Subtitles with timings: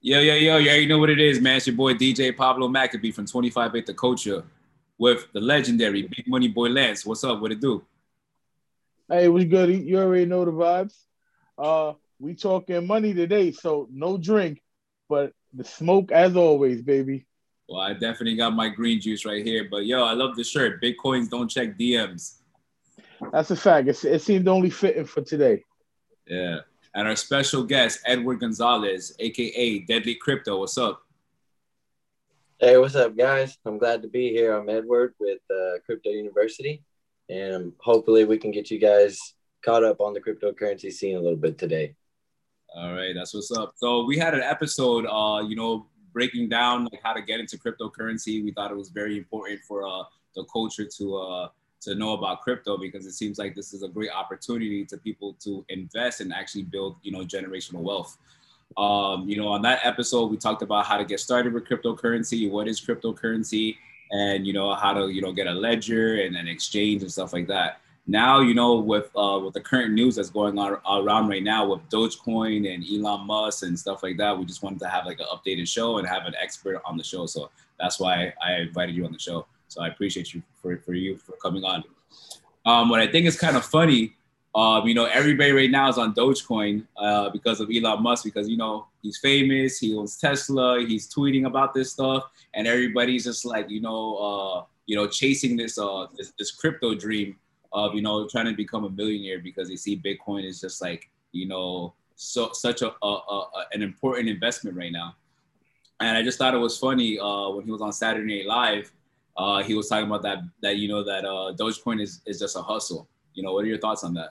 [0.00, 1.56] Yo, yo, yo, yeah you already know what it is, man.
[1.56, 4.44] It's your boy DJ Pablo McAbee from 25 The Culture
[4.96, 7.04] with the legendary Big Money Boy Lance.
[7.04, 7.40] What's up?
[7.40, 7.84] What it do?
[9.08, 9.70] Hey, we good?
[9.70, 10.94] You already know the vibes.
[11.58, 14.62] Uh, we talking money today, so no drink,
[15.08, 17.26] but the smoke as always, baby.
[17.68, 19.66] Well, I definitely got my green juice right here.
[19.68, 20.80] But yo, I love the shirt.
[20.80, 22.36] Bitcoins don't check DMs.
[23.32, 23.88] That's a fact.
[23.88, 25.64] It, it seemed only fitting for today.
[26.28, 26.58] Yeah.
[26.94, 30.60] And our special guest, Edward Gonzalez, aka Deadly Crypto.
[30.60, 31.02] What's up?
[32.58, 33.56] Hey, what's up, guys?
[33.64, 34.56] I'm glad to be here.
[34.56, 36.82] I'm Edward with uh, Crypto University,
[37.28, 39.18] and hopefully, we can get you guys
[39.64, 41.94] caught up on the cryptocurrency scene a little bit today.
[42.74, 43.74] All right, that's what's up.
[43.76, 47.58] So we had an episode, uh, you know, breaking down like how to get into
[47.58, 48.42] cryptocurrency.
[48.42, 51.48] We thought it was very important for uh, the culture to uh,
[51.80, 55.34] to know about crypto because it seems like this is a great opportunity to people
[55.40, 58.18] to invest and actually build, you know, generational wealth.
[58.76, 62.50] Um, you know, on that episode, we talked about how to get started with cryptocurrency,
[62.50, 63.76] what is cryptocurrency,
[64.10, 67.32] and you know how to you know get a ledger and an exchange and stuff
[67.32, 67.80] like that.
[68.06, 71.68] Now, you know, with uh, with the current news that's going on around right now
[71.68, 75.20] with Dogecoin and Elon Musk and stuff like that, we just wanted to have like
[75.20, 77.26] an updated show and have an expert on the show.
[77.26, 79.46] So that's why I invited you on the show.
[79.68, 81.84] So I appreciate you for, for you for coming on.
[82.66, 84.14] Um, what I think is kind of funny,
[84.54, 88.48] um, you know, everybody right now is on Dogecoin uh, because of Elon Musk because
[88.48, 92.24] you know he's famous, he owns Tesla, he's tweeting about this stuff,
[92.54, 96.94] and everybody's just like you know, uh, you know, chasing this uh this, this crypto
[96.94, 97.36] dream
[97.72, 101.08] of you know trying to become a millionaire because they see Bitcoin is just like
[101.32, 105.14] you know so such a, a, a an important investment right now.
[106.00, 108.92] And I just thought it was funny uh, when he was on Saturday Night Live
[109.38, 112.56] uh, he was talking about that that you know that uh, Dogecoin is is just
[112.56, 113.08] a hustle.
[113.34, 114.30] You know, what are your thoughts on that?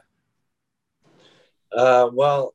[1.71, 2.53] Uh, well,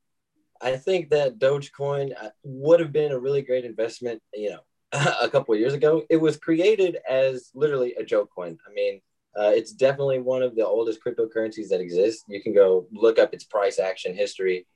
[0.61, 4.23] I think that Dogecoin uh, would have been a really great investment.
[4.35, 4.61] You know,
[5.23, 8.59] a couple of years ago, it was created as literally a joke coin.
[8.69, 9.01] I mean,
[9.35, 12.25] uh, it's definitely one of the oldest cryptocurrencies that exists.
[12.29, 14.67] You can go look up its price action history.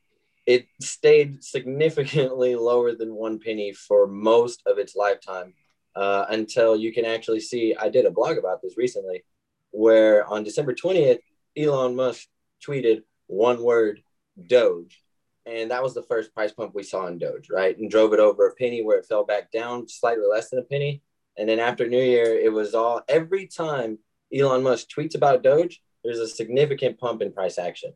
[0.46, 5.52] It stayed significantly lower than one penny for most of its lifetime
[5.96, 7.74] uh, until you can actually see.
[7.74, 9.24] I did a blog about this recently,
[9.70, 11.20] where on December 20th,
[11.56, 12.28] Elon Musk
[12.64, 14.00] tweeted one word,
[14.46, 15.02] Doge.
[15.46, 17.76] And that was the first price pump we saw in Doge, right?
[17.78, 20.62] And drove it over a penny where it fell back down slightly less than a
[20.62, 21.02] penny.
[21.38, 23.98] And then after New Year, it was all every time
[24.36, 27.92] Elon Musk tweets about Doge, there's a significant pump in price action.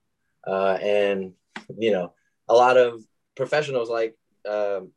[0.47, 1.33] Uh, and,
[1.77, 2.13] you know,
[2.49, 3.03] a lot of
[3.37, 4.17] professionals like
[4.49, 4.93] um,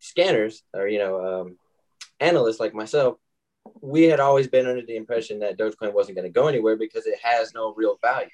[0.00, 1.58] scanners or, you know, um,
[2.22, 3.16] analysts like myself,
[3.80, 7.06] we had always been under the impression that Dogecoin wasn't going to go anywhere because
[7.06, 8.30] it has no real value.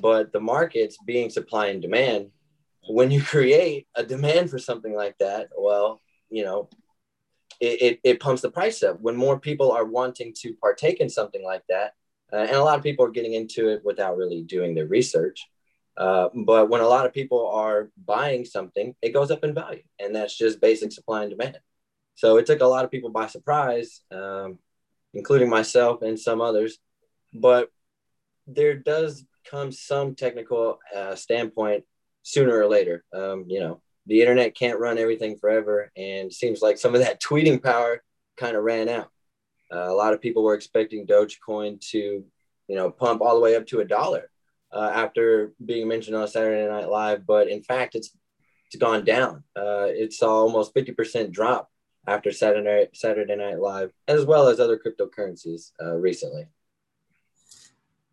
[0.00, 2.30] But the markets being supply and demand,
[2.88, 6.68] when you create a demand for something like that, well, you know,
[7.60, 9.00] it, it, it pumps the price up.
[9.00, 11.94] When more people are wanting to partake in something like that,
[12.32, 15.46] uh, and a lot of people are getting into it without really doing their research.
[15.96, 19.82] Uh, but when a lot of people are buying something, it goes up in value,
[19.98, 21.58] and that's just basic supply and demand.
[22.20, 24.58] So it took a lot of people by surprise, um,
[25.14, 26.78] including myself and some others.
[27.32, 27.70] But
[28.46, 31.84] there does come some technical uh, standpoint
[32.22, 33.06] sooner or later.
[33.10, 37.22] Um, you know, the internet can't run everything forever, and seems like some of that
[37.26, 38.02] tweeting power
[38.36, 39.08] kind of ran out.
[39.72, 42.22] Uh, a lot of people were expecting Dogecoin to,
[42.68, 44.30] you know, pump all the way up to a dollar
[44.74, 48.14] uh, after being mentioned on Saturday Night Live, but in fact, it's
[48.66, 49.42] it's gone down.
[49.56, 51.70] Uh, it saw almost 50% drop
[52.06, 56.46] after Saturday Saturday Night Live, as well as other cryptocurrencies uh, recently.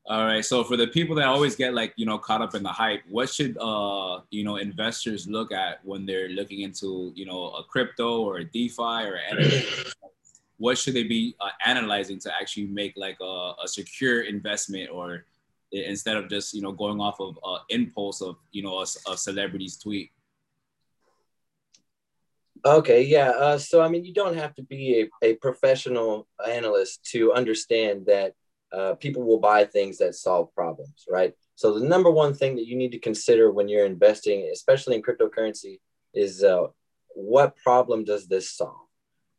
[0.09, 0.44] All right.
[0.46, 3.02] So for the people that always get like you know caught up in the hype,
[3.09, 7.64] what should uh you know investors look at when they're looking into you know a
[7.64, 9.94] crypto or a DeFi or NFT?
[10.58, 15.25] what should they be uh, analyzing to actually make like a, a secure investment or
[15.72, 19.18] instead of just you know going off of uh, impulse of you know a, a
[19.18, 20.12] celebrity's tweet?
[22.68, 23.30] Okay, yeah.
[23.30, 28.08] Uh, so, I mean, you don't have to be a, a professional analyst to understand
[28.08, 28.34] that
[28.74, 31.34] uh, people will buy things that solve problems, right?
[31.56, 35.02] So, the number one thing that you need to consider when you're investing, especially in
[35.02, 35.80] cryptocurrency,
[36.14, 36.68] is uh,
[37.16, 38.90] what problem does this solve,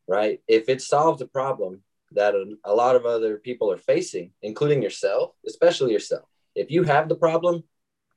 [0.06, 0.40] right?
[0.48, 1.82] If it solves a problem
[2.12, 6.82] that a, a lot of other people are facing, including yourself, especially yourself, if you
[6.84, 7.62] have the problem,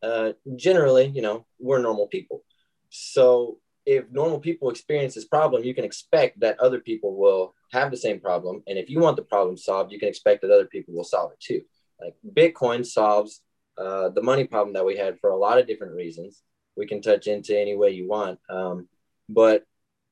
[0.02, 2.46] uh, generally, you know, we're normal people.
[2.90, 3.58] So
[3.92, 7.98] if normal people experience this problem, you can expect that other people will have the
[7.98, 8.64] same problem.
[8.68, 11.34] And if you want the problem solved, you can expect that other people will solve
[11.34, 11.62] it too.
[12.00, 13.42] Like Bitcoin solves
[13.78, 16.42] uh, the money problem that we had for a lot of different reasons.
[16.78, 18.40] We can touch into any way you want.
[18.50, 18.88] Um,
[19.28, 19.66] but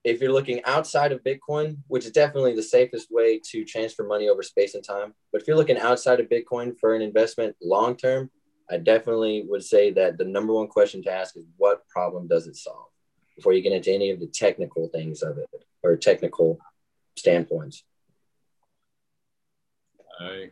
[0.03, 4.27] if you're looking outside of Bitcoin, which is definitely the safest way to transfer money
[4.27, 7.95] over space and time, but if you're looking outside of Bitcoin for an investment long
[7.95, 8.29] term,
[8.69, 12.45] I definitely would say that the number one question to ask is what problem does
[12.45, 12.89] it solve
[13.39, 15.47] before you get into any of the technical things of it
[15.81, 16.59] or technical
[17.15, 17.83] standpoints.
[20.19, 20.51] All right.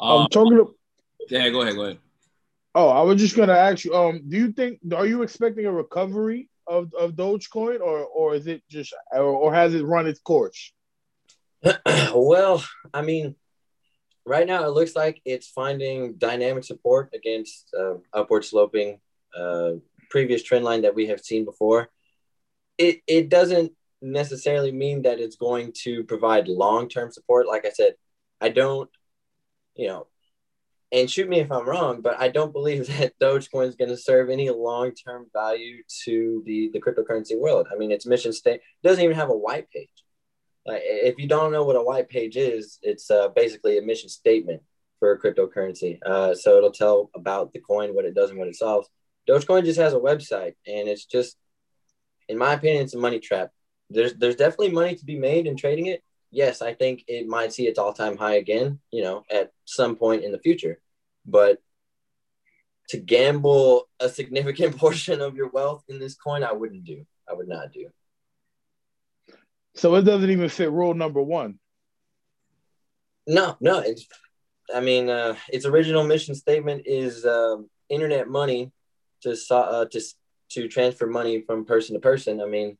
[0.00, 0.58] I'm Um, talking.
[0.58, 0.74] To,
[1.28, 1.98] yeah, go ahead, go ahead.
[2.76, 3.92] oh, I was just gonna ask you.
[3.94, 8.46] Um, do you think are you expecting a recovery of, of Dogecoin, or or is
[8.46, 10.72] it just or, or has it run its course?
[12.14, 12.62] well,
[12.94, 13.34] I mean,
[14.26, 19.00] right now it looks like it's finding dynamic support against uh, upward sloping
[19.38, 19.72] uh,
[20.10, 21.88] previous trend line that we have seen before.
[22.78, 27.46] It it doesn't necessarily mean that it's going to provide long term support.
[27.46, 27.94] Like I said,
[28.40, 28.90] I don't,
[29.74, 30.06] you know,
[30.92, 33.96] and shoot me if I'm wrong, but I don't believe that Dogecoin is going to
[33.96, 37.68] serve any long term value to the the cryptocurrency world.
[37.72, 39.88] I mean, its mission state doesn't even have a white page.
[40.66, 44.62] If you don't know what a white page is, it's uh, basically a mission statement
[44.98, 45.98] for a cryptocurrency.
[46.04, 48.88] Uh, so it'll tell about the coin, what it does, and what it solves.
[49.28, 51.36] Dogecoin just has a website, and it's just,
[52.28, 53.50] in my opinion, it's a money trap.
[53.90, 56.02] There's there's definitely money to be made in trading it.
[56.30, 59.96] Yes, I think it might see its all time high again, you know, at some
[59.96, 60.80] point in the future.
[61.24, 61.60] But
[62.88, 67.04] to gamble a significant portion of your wealth in this coin, I wouldn't do.
[67.28, 67.90] I would not do.
[69.76, 71.58] So it doesn't even fit rule number one.
[73.26, 73.80] No, no.
[73.80, 74.06] It's,
[74.74, 78.72] I mean, uh, its original mission statement is um, internet money
[79.22, 80.00] to uh, to
[80.50, 82.40] to transfer money from person to person.
[82.40, 82.78] I mean,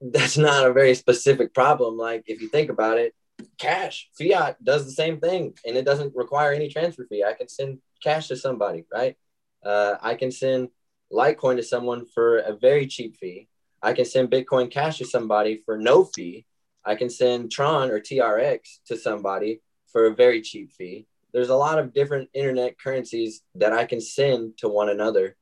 [0.00, 1.98] that's not a very specific problem.
[1.98, 3.14] Like if you think about it,
[3.58, 7.22] cash fiat does the same thing, and it doesn't require any transfer fee.
[7.22, 9.16] I can send cash to somebody, right?
[9.62, 10.68] Uh, I can send
[11.12, 13.49] Litecoin to someone for a very cheap fee.
[13.82, 16.46] I can send Bitcoin Cash to somebody for no fee.
[16.84, 19.60] I can send Tron or TRX to somebody
[19.92, 21.06] for a very cheap fee.
[21.32, 25.36] There's a lot of different internet currencies that I can send to one another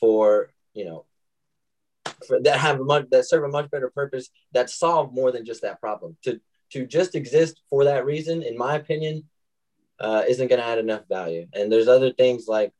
[0.00, 1.04] for, you know,
[2.26, 5.44] for, that have a much that serve a much better purpose that solve more than
[5.44, 6.16] just that problem.
[6.24, 6.40] To
[6.70, 9.24] to just exist for that reason, in my opinion,
[10.00, 11.46] uh, isn't going to add enough value.
[11.52, 12.72] And there's other things like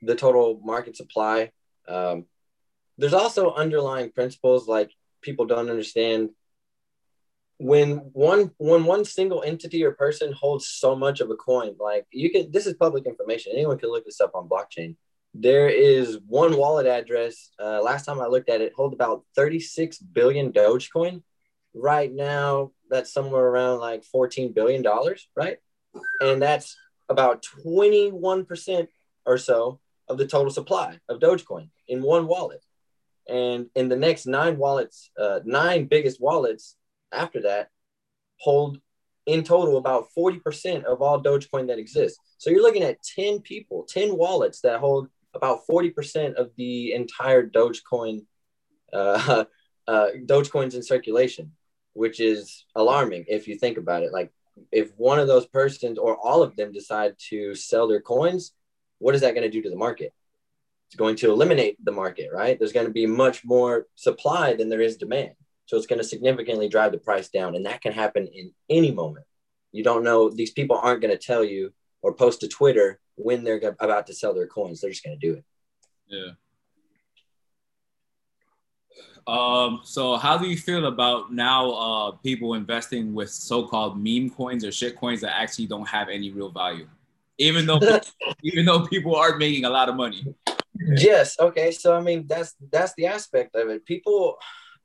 [0.00, 1.50] the total market supply.
[1.86, 2.26] Um,
[2.98, 4.90] there's also underlying principles like
[5.22, 6.30] people don't understand
[7.58, 12.06] when one when one single entity or person holds so much of a coin like
[12.10, 13.52] you can this is public information.
[13.52, 14.96] Anyone can look this up on blockchain.
[15.34, 19.98] There is one wallet address uh, last time i looked at it hold about 36
[19.98, 21.22] billion dogecoin.
[21.74, 25.58] Right now that's somewhere around like 14 billion dollars right?
[26.20, 26.76] And that's
[27.08, 28.88] about 21%
[29.24, 32.62] or so of the total supply of dogecoin in one wallet
[33.28, 36.76] and in the next nine wallets, uh, nine biggest wallets
[37.12, 37.70] after that
[38.38, 38.80] hold
[39.26, 42.18] in total about 40% of all Dogecoin that exists.
[42.38, 47.46] So you're looking at 10 people, 10 wallets that hold about 40% of the entire
[47.46, 48.24] Dogecoin,
[48.92, 49.44] uh,
[49.86, 51.52] uh, Dogecoins in circulation,
[51.92, 54.12] which is alarming if you think about it.
[54.12, 54.32] Like
[54.72, 58.52] if one of those persons or all of them decide to sell their coins,
[58.98, 60.14] what is that going to do to the market?
[60.88, 62.58] It's going to eliminate the market, right?
[62.58, 65.32] There's going to be much more supply than there is demand.
[65.66, 67.54] So it's going to significantly drive the price down.
[67.54, 69.26] And that can happen in any moment.
[69.70, 73.44] You don't know, these people aren't going to tell you or post to Twitter when
[73.44, 74.80] they're about to sell their coins.
[74.80, 75.44] They're just going to do it.
[76.06, 76.30] Yeah.
[79.26, 84.64] Um, so how do you feel about now uh, people investing with so-called meme coins
[84.64, 86.88] or shit coins that actually don't have any real value?
[87.36, 87.78] Even though
[88.42, 90.34] even though people are making a lot of money.
[90.96, 91.38] Yes.
[91.38, 91.70] Okay.
[91.70, 93.84] So I mean, that's that's the aspect of it.
[93.84, 94.38] People,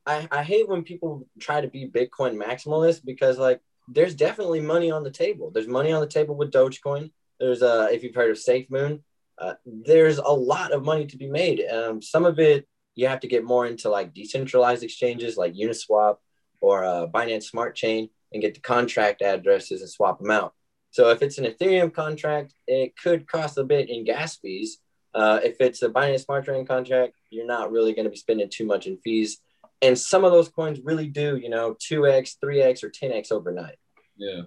[0.06, 4.92] I I hate when people try to be Bitcoin maximalists because like there's definitely money
[4.92, 5.52] on the table.
[5.52, 7.12] There's money on the table with Dogecoin.
[7.40, 9.02] There's uh if you've heard of SafeMoon,
[9.38, 11.64] uh, there's a lot of money to be made.
[11.68, 16.18] Um, some of it you have to get more into like decentralized exchanges like Uniswap
[16.62, 20.54] or uh, Binance Smart Chain and get the contract addresses and swap them out.
[20.92, 24.78] So if it's an Ethereum contract, it could cost a bit in gas fees
[25.14, 28.50] uh, if it's a Binance Smart Chain contract, you're not really going to be spending
[28.50, 29.40] too much in fees.
[29.82, 33.78] And some of those coins really do, you know, 2x, 3x, or 10x overnight.
[34.16, 34.44] Yeah.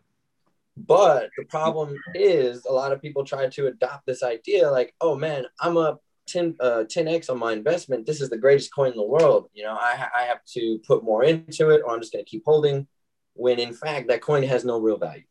[0.77, 5.17] But the problem is a lot of people try to adopt this idea like, oh
[5.17, 8.07] man, I'm up 10, uh, 10x on my investment.
[8.07, 9.49] This is the greatest coin in the world.
[9.55, 12.31] You know, I, I have to put more into it or I'm just going to
[12.31, 12.87] keep holding
[13.35, 15.25] when in fact that coin has no real value.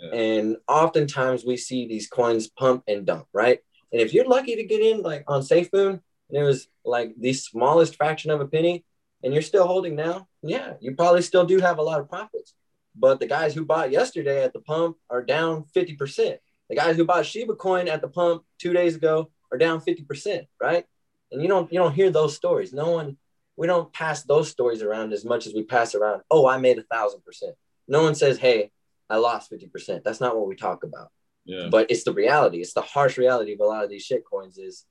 [0.00, 0.18] Yeah.
[0.18, 3.60] And oftentimes we see these coins pump and dump, right?
[3.92, 7.32] And if you're lucky to get in like on SafeMoon, and it was like the
[7.32, 8.84] smallest fraction of a penny,
[9.22, 12.54] and you're still holding now, yeah, you probably still do have a lot of profits.
[12.94, 16.38] But the guys who bought yesterday at the pump are down 50%.
[16.68, 20.46] The guys who bought Shiba coin at the pump two days ago are down 50%,
[20.60, 20.84] right?
[21.30, 22.72] And you don't you don't hear those stories.
[22.72, 23.16] No one
[23.56, 26.78] we don't pass those stories around as much as we pass around, oh, I made
[26.78, 27.54] a thousand percent.
[27.88, 28.70] No one says, hey,
[29.08, 30.02] I lost 50%.
[30.04, 31.10] That's not what we talk about.
[31.46, 31.68] Yeah.
[31.70, 32.60] But it's the reality.
[32.60, 34.84] It's the harsh reality of a lot of these shit coins is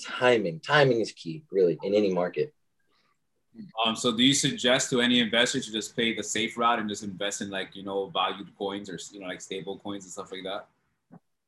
[0.00, 0.60] timing.
[0.60, 2.54] Timing is key, really, in any market.
[3.84, 6.88] Um, so do you suggest to any investor to just play the safe route and
[6.88, 10.12] just invest in like, you know, valued coins or, you know, like stable coins and
[10.12, 10.66] stuff like that?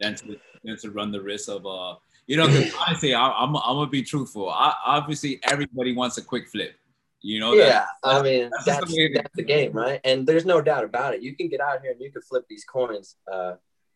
[0.00, 1.96] Than to, than to run the risk of, uh,
[2.26, 4.48] you know, because honestly, I, I'm, I'm gonna be truthful.
[4.48, 6.74] I, obviously, everybody wants a quick flip.
[7.20, 7.84] You know, yeah.
[8.04, 10.00] I mean, that's, that's, the, that's the game, right?
[10.04, 11.22] And there's no doubt about it.
[11.22, 13.16] You can get out here and you can flip these coins.
[13.30, 13.54] Uh,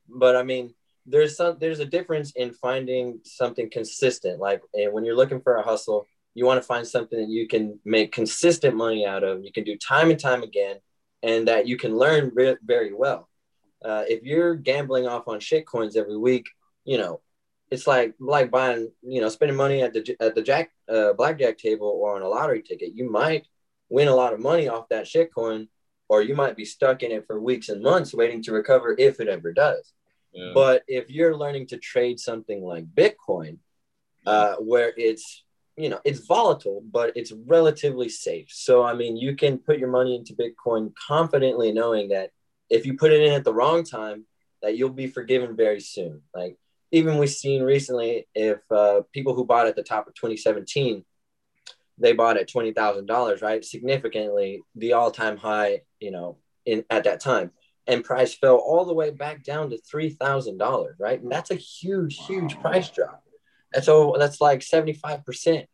[0.09, 0.75] but I mean,
[1.07, 4.39] there's some there's a difference in finding something consistent.
[4.39, 7.49] Like, and when you're looking for a hustle, you want to find something that you
[7.49, 9.45] can make consistent money out of.
[9.45, 10.77] You can do time and time again,
[11.23, 13.29] and that you can learn re- very well.
[13.85, 16.47] Uh, if you're gambling off on shit coins every week,
[16.85, 17.21] you know
[17.73, 21.57] it's like like buying you know spending money at the at the jack uh, blackjack
[21.59, 23.47] table or on a lottery ticket you might
[23.89, 25.67] win a lot of money off that shit coin
[26.09, 29.21] or you might be stuck in it for weeks and months waiting to recover if
[29.21, 29.93] it ever does.
[30.33, 30.53] Yeah.
[30.55, 33.59] but if you're learning to trade something like bitcoin
[34.25, 35.45] uh, where it's
[35.77, 38.49] you know it's volatile but it's relatively safe.
[38.51, 42.31] So i mean you can put your money into bitcoin confidently knowing that
[42.71, 44.25] if you put it in at the wrong time
[44.63, 46.23] that you'll be forgiven very soon.
[46.35, 46.57] Like
[46.91, 51.05] even we've seen recently if uh, people who bought at the top of 2017
[51.99, 53.65] they bought at $20,000 right?
[53.65, 57.51] Significantly the all-time high you know in at that time.
[57.87, 61.21] And price fell all the way back down to $3,000 right?
[61.21, 63.23] And that's a huge huge price drop.
[63.75, 65.67] And so that's like 75%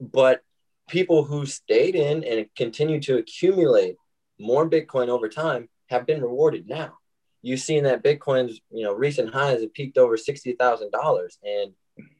[0.00, 0.42] but
[0.88, 3.96] people who stayed in and continue to accumulate
[4.38, 6.98] more bitcoin over time have been rewarded now.
[7.42, 11.72] You've seen that Bitcoin's you know recent highs have peaked over sixty thousand dollars, and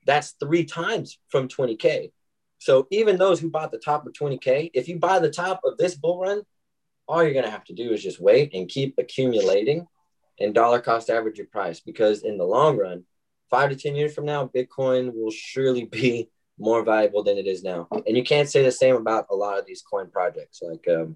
[0.07, 2.13] that's three times from twenty k.
[2.67, 5.61] So even those who bought the top of twenty k, if you buy the top
[5.63, 6.43] of this bull run,
[7.07, 9.87] all you're gonna have to do is just wait and keep accumulating,
[10.41, 13.05] and dollar cost average your price because in the long run,
[13.51, 17.63] five to ten years from now, Bitcoin will surely be more valuable than it is
[17.63, 17.87] now.
[18.05, 20.61] And you can't say the same about a lot of these coin projects.
[20.61, 21.15] Like, um,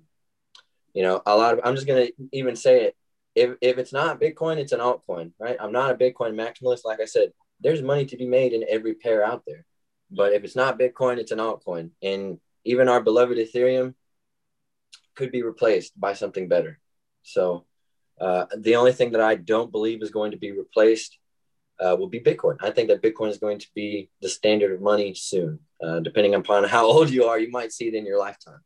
[0.95, 2.97] you know, a lot of I'm just gonna even say it
[3.35, 5.57] if, if it's not Bitcoin, it's an altcoin, right?
[5.61, 6.85] I'm not a Bitcoin maximalist.
[6.85, 9.65] Like I said, there's money to be made in every pair out there.
[10.11, 11.91] But if it's not Bitcoin, it's an altcoin.
[12.03, 13.95] And even our beloved Ethereum
[15.15, 16.79] could be replaced by something better.
[17.23, 17.67] So
[18.21, 21.19] uh, the only thing that I don't believe is going to be replaced
[21.81, 22.57] uh, will be Bitcoin.
[22.61, 25.61] I think that Bitcoin is going to be the standard of money soon.
[25.83, 28.61] Uh, depending upon how old you are, you might see it in your lifetime.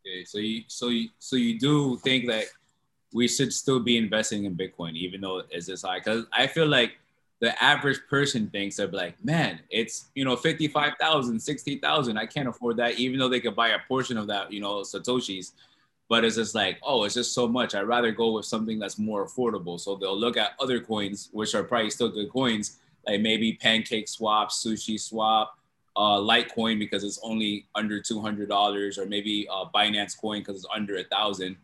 [0.00, 2.46] Okay, so you so you so you do think that
[3.12, 5.98] we should still be investing in Bitcoin, even though it's this high.
[5.98, 6.92] Because I feel like
[7.42, 12.16] the average person thinks they're like, man, it's you know 55,000, 60,000.
[12.16, 14.76] I can't afford that, even though they could buy a portion of that, you know,
[14.80, 15.52] Satoshis.
[16.08, 17.74] But it's just like, oh, it's just so much.
[17.74, 19.80] I'd rather go with something that's more affordable.
[19.80, 24.08] So they'll look at other coins, which are probably still good coins, like maybe Pancake
[24.08, 25.58] Swap, Sushi Swap,
[25.96, 30.56] uh, Litecoin because it's only under two hundred dollars, or maybe uh, Binance Coin because
[30.56, 31.56] it's under a thousand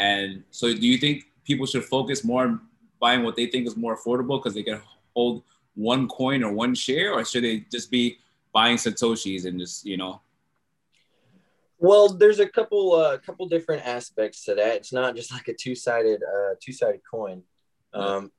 [0.00, 2.60] and so, do you think people should focus more on
[3.00, 4.80] buying what they think is more affordable because they can
[5.20, 5.42] hold
[5.74, 8.18] one coin or one share, or should they just be
[8.52, 10.20] buying satoshis and just you know?
[11.78, 14.76] Well, there's a couple uh, couple different aspects to that.
[14.76, 17.42] It's not just like a two sided uh, two sided coin.
[17.92, 18.30] Um,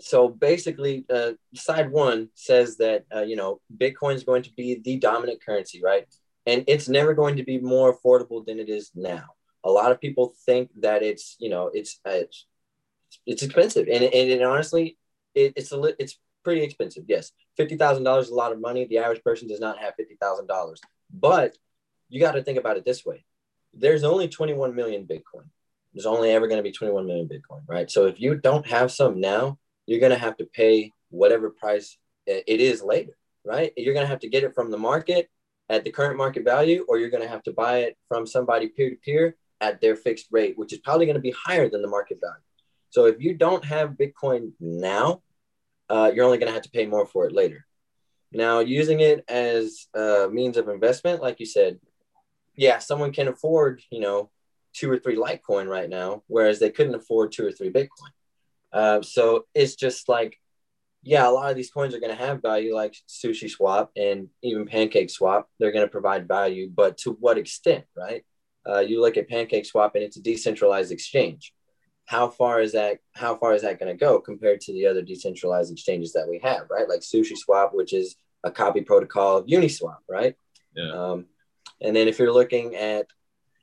[0.00, 4.80] so basically, uh, side one says that uh, you know Bitcoin is going to be
[4.84, 6.06] the dominant currency, right?
[6.46, 9.26] And it's never going to be more affordable than it is now
[9.64, 12.46] a lot of people think that it's you know it's it's,
[13.26, 14.96] it's expensive and, and it, honestly
[15.34, 17.32] it, it's a it's pretty expensive yes.
[17.58, 18.86] $50000 is a lot of money.
[18.86, 20.76] The average person does not have $50000
[21.12, 21.56] but
[22.08, 23.24] you got to think about it this way.
[23.74, 25.44] There's only 21 million bitcoin.
[25.92, 27.90] There's only ever going to be 21 million bitcoin right?
[27.90, 31.96] So if you don't have some now you're going to have to pay whatever price
[32.26, 33.72] it is later right?
[33.76, 35.30] You're going to have to get it from the market
[35.68, 38.68] at the current market value or you're going to have to buy it from somebody
[38.68, 41.82] peer to peer at their fixed rate, which is probably going to be higher than
[41.82, 42.42] the market value.
[42.90, 45.22] So if you don't have Bitcoin now,
[45.88, 47.66] uh, you're only going to have to pay more for it later.
[48.32, 51.78] Now, using it as a means of investment, like you said,
[52.56, 54.30] yeah, someone can afford, you know,
[54.74, 58.12] two or three Litecoin right now, whereas they couldn't afford two or three Bitcoin.
[58.72, 60.38] Uh, so it's just like
[61.02, 64.28] yeah, a lot of these coins are going to have value, like Sushi Swap and
[64.42, 65.48] even Pancake Swap.
[65.58, 68.24] They're going to provide value, but to what extent, right?
[68.68, 71.54] Uh, you look at Pancake Swap, and it's a decentralized exchange.
[72.08, 73.00] How far is that?
[73.14, 76.40] How far is that going to go compared to the other decentralized exchanges that we
[76.42, 76.88] have, right?
[76.88, 80.34] Like Sushi Swap, which is a copy protocol of Uniswap, right?
[80.74, 80.90] Yeah.
[80.90, 81.26] Um,
[81.82, 83.08] and then if you're looking at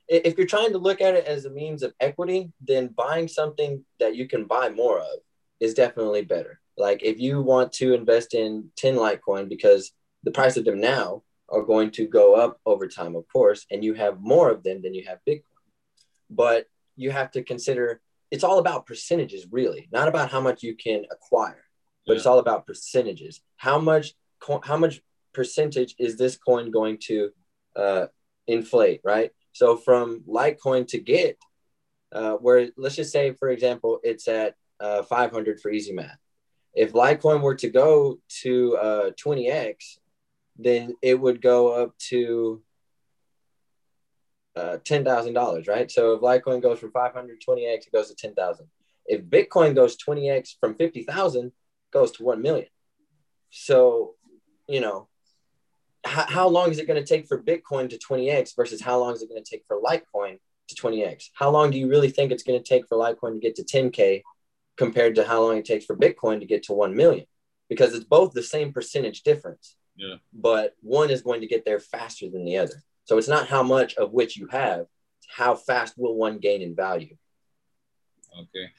[0.06, 3.84] if you're trying to look at it as a means of equity, then buying something
[3.98, 5.18] that you can buy more of
[5.58, 6.60] is definitely better.
[6.78, 9.90] Like if you want to invest in 10 Litecoin because
[10.22, 13.84] the price of them now are going to go up over time, of course, and
[13.84, 15.42] you have more of them than you have Bitcoin.
[16.30, 18.00] But you have to consider
[18.30, 21.64] it's all about percentages, really, not about how much you can acquire,
[22.06, 22.16] but yeah.
[22.16, 23.40] it's all about percentages.
[23.56, 24.14] How much
[24.64, 25.00] how much
[25.32, 27.30] percentage is this coin going to
[27.74, 28.06] uh,
[28.46, 29.30] inflate, right?
[29.52, 31.38] So from Litecoin to Git,
[32.12, 36.18] uh, where let's just say, for example, it's at uh, 500 for easy math.
[36.74, 39.98] If Litecoin were to go to uh, 20x,
[40.58, 42.62] then it would go up to
[44.56, 45.90] uh, $10,000, right?
[45.90, 48.66] So if Litecoin goes from 500 20x, it goes to 10,000.
[49.06, 51.52] If Bitcoin goes 20x from 50,000,
[51.92, 52.68] goes to 1 million.
[53.50, 54.14] So,
[54.66, 55.08] you know,
[56.04, 59.14] how, how long is it going to take for Bitcoin to 20x versus how long
[59.14, 61.30] is it going to take for Litecoin to 20x?
[61.34, 63.64] How long do you really think it's going to take for Litecoin to get to
[63.64, 64.22] 10K
[64.76, 67.26] compared to how long it takes for Bitcoin to get to 1 million?
[67.68, 69.76] Because it's both the same percentage difference.
[69.96, 70.16] Yeah.
[70.32, 72.82] But one is going to get there faster than the other.
[73.06, 74.86] So it's not how much of which you have,
[75.28, 77.16] how fast will one gain in value.
[78.36, 78.70] Okay.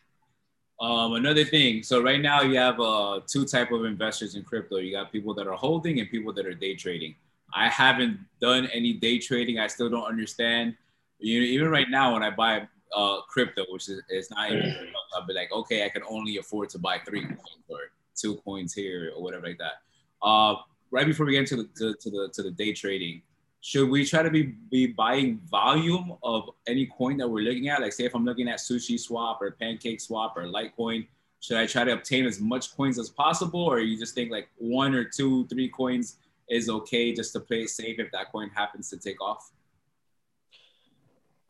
[0.79, 1.81] Um, another thing.
[1.81, 4.77] So right now you have uh, two type of investors in crypto.
[4.77, 7.15] You got people that are holding and people that are day trading.
[7.55, 9.59] I haven't done any day trading.
[9.59, 10.75] I still don't understand.
[11.19, 14.75] You know, even right now when I buy uh, crypto, which is it's not even,
[15.15, 17.79] I'll be like, okay, I can only afford to buy three coins or
[18.15, 19.81] two coins here or whatever like that.
[20.21, 20.55] Uh,
[20.91, 23.21] right before we get into the to, to the to the day trading,
[23.67, 27.81] should we try to be, be buying volume of any coin that we're looking at?
[27.81, 31.05] Like say if I'm looking at Sushi Swap or Pancake Swap or Litecoin,
[31.41, 33.61] should I try to obtain as much coins as possible?
[33.61, 36.15] Or you just think like one or two, three coins
[36.49, 39.51] is okay just to play it safe if that coin happens to take off?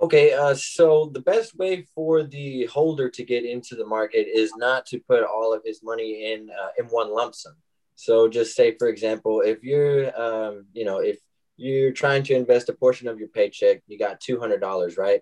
[0.01, 4.51] Okay, uh, so the best way for the holder to get into the market is
[4.57, 7.53] not to put all of his money in uh, in one lump sum.
[7.93, 11.17] So just say, for example, if you're, um, you know, if
[11.57, 15.21] you're trying to invest a portion of your paycheck, you got $200, right?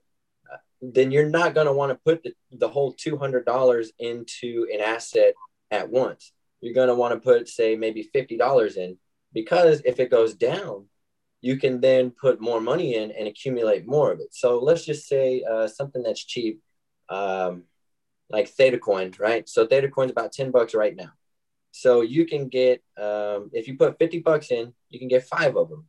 [0.51, 4.81] Uh, then you're not going to want to put the, the whole $200 into an
[4.81, 5.33] asset
[5.71, 6.33] at once.
[6.61, 8.97] You're going to want to put, say, maybe $50 in
[9.33, 10.85] because if it goes down,
[11.41, 14.33] you can then put more money in and accumulate more of it.
[14.33, 16.61] So let's just say uh, something that's cheap,
[17.09, 17.63] um,
[18.29, 19.47] like Theta Coin, right?
[19.47, 21.11] So Theta Coin's about 10 bucks right now.
[21.71, 25.55] So you can get, um, if you put 50 bucks in, you can get five
[25.55, 25.85] of them.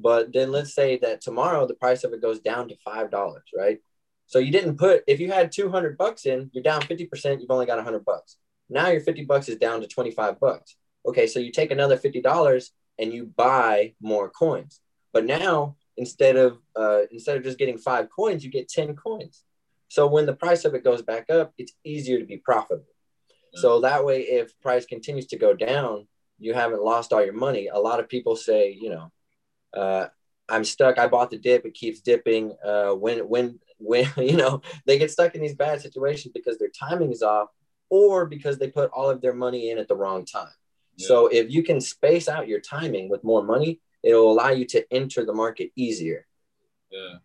[0.00, 3.44] But then let's say that tomorrow the price of it goes down to five dollars,
[3.56, 3.80] right?
[4.26, 7.66] So you didn't put if you had 200 bucks in, you're down 50%, you've only
[7.66, 8.36] got 100 bucks.
[8.68, 10.76] Now your 50 bucks is down to 25 bucks.
[11.06, 14.80] Okay, so you take another $50 and you buy more coins.
[15.12, 19.44] But now instead of uh, instead of just getting five coins, you get 10 coins.
[19.88, 22.84] So when the price of it goes back up, it's easier to be profitable.
[23.54, 26.06] So that way, if price continues to go down,
[26.38, 27.68] you haven't lost all your money.
[27.68, 29.10] A lot of people say, you know,
[29.74, 30.06] uh,
[30.48, 30.98] I'm stuck.
[30.98, 31.66] I bought the dip.
[31.66, 32.56] It keeps dipping.
[32.64, 36.70] Uh, when, when, when, you know, they get stuck in these bad situations because their
[36.70, 37.48] timing is off
[37.90, 40.48] or because they put all of their money in at the wrong time.
[40.96, 41.08] Yeah.
[41.08, 44.84] So if you can space out your timing with more money, it'll allow you to
[44.92, 46.26] enter the market easier.
[46.90, 47.16] Yeah.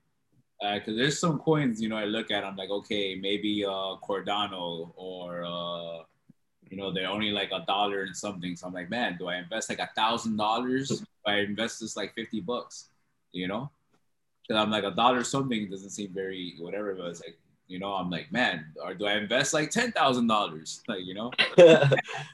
[0.76, 3.98] Because uh, there's some coins, you know, I look at, I'm like, okay, maybe uh,
[4.02, 6.04] Cardano or, uh,
[6.70, 8.56] you know, they're only like a dollar and something.
[8.56, 12.14] So I'm like, man, do I invest like a thousand dollars I invest this like
[12.16, 12.90] 50 bucks,
[13.32, 13.72] you know?
[14.42, 17.94] Because I'm like a dollar something doesn't seem very whatever, but it's like, you know,
[17.94, 20.82] I'm like, man, or do I invest like ten thousand dollars?
[20.88, 21.32] Like, you know,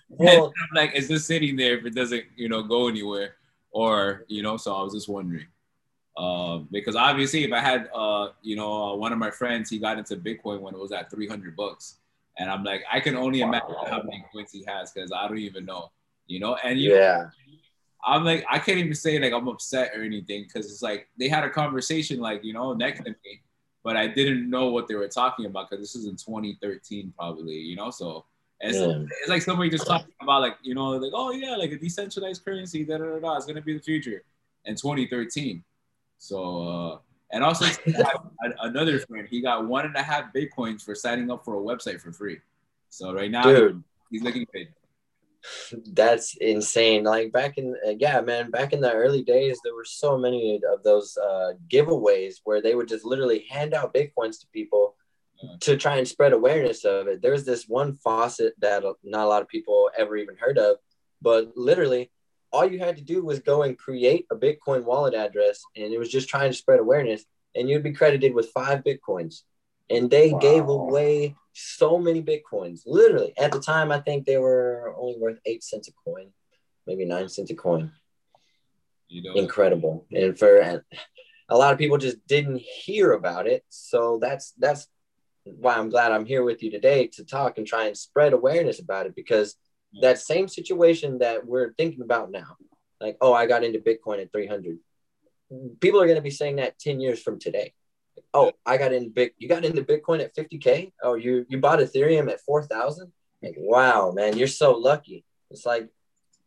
[0.09, 3.35] well, I'm like, is this sitting there if it doesn't, you know, go anywhere?
[3.71, 5.45] Or, you know, so I was just wondering.
[6.17, 9.79] Uh, because obviously, if I had, uh, you know, uh, one of my friends, he
[9.79, 11.95] got into Bitcoin when it was at 300 bucks,
[12.37, 15.37] and I'm like, I can only imagine how many coins he has because I don't
[15.37, 15.91] even know,
[16.27, 16.57] you know.
[16.63, 17.29] And you yeah, know,
[18.03, 21.27] I'm like, I can't even say like I'm upset or anything because it's like they
[21.27, 23.41] had a conversation like you know next to me,
[23.83, 27.55] but I didn't know what they were talking about because this is in 2013 probably,
[27.55, 27.91] you know.
[27.91, 28.25] So
[28.61, 29.03] it's, yeah.
[29.21, 32.43] it's like somebody just talking about like you know like oh yeah like a decentralized
[32.43, 34.23] currency da da da, da it's gonna be the future
[34.65, 35.63] in 2013.
[36.19, 36.97] So uh,
[37.31, 37.65] and also
[38.61, 41.99] another friend he got one and a half bitcoins for signing up for a website
[41.99, 42.39] for free.
[42.89, 43.83] So right now Dude.
[44.09, 44.69] he's looking paid
[45.93, 47.03] That's insane.
[47.03, 50.59] Like back in, uh, yeah, man, back in the early days, there were so many
[50.71, 54.95] of those uh, giveaways where they would just literally hand out Bitcoins to people
[55.61, 57.21] to try and spread awareness of it.
[57.21, 60.77] There's this one faucet that not a lot of people ever even heard of,
[61.21, 62.11] but literally
[62.51, 65.99] all you had to do was go and create a Bitcoin wallet address and it
[65.99, 67.25] was just trying to spread awareness
[67.55, 69.43] and you'd be credited with five Bitcoins.
[69.89, 70.39] And they wow.
[70.39, 72.81] gave away so many Bitcoins.
[72.85, 76.29] Literally, at the time, I think they were only worth eight cents a coin,
[76.85, 77.91] maybe nine cents a coin.
[79.07, 80.05] You know, incredible.
[80.11, 80.83] And for
[81.49, 83.65] a lot of people just didn't hear about it.
[83.69, 84.87] So that's that's
[85.43, 88.79] why I'm glad I'm here with you today to talk and try and spread awareness
[88.79, 89.55] about it because
[90.01, 92.57] that same situation that we're thinking about now,
[93.01, 94.77] like, oh, I got into Bitcoin at 300.
[95.79, 97.73] People are going to be saying that 10 years from today.
[98.33, 99.31] Oh, I got in big.
[99.37, 100.91] You got into Bitcoin at 50k.
[101.03, 103.11] Oh, you you bought Ethereum at 4,000.
[103.41, 105.25] Like, wow, man, you're so lucky.
[105.49, 105.89] It's like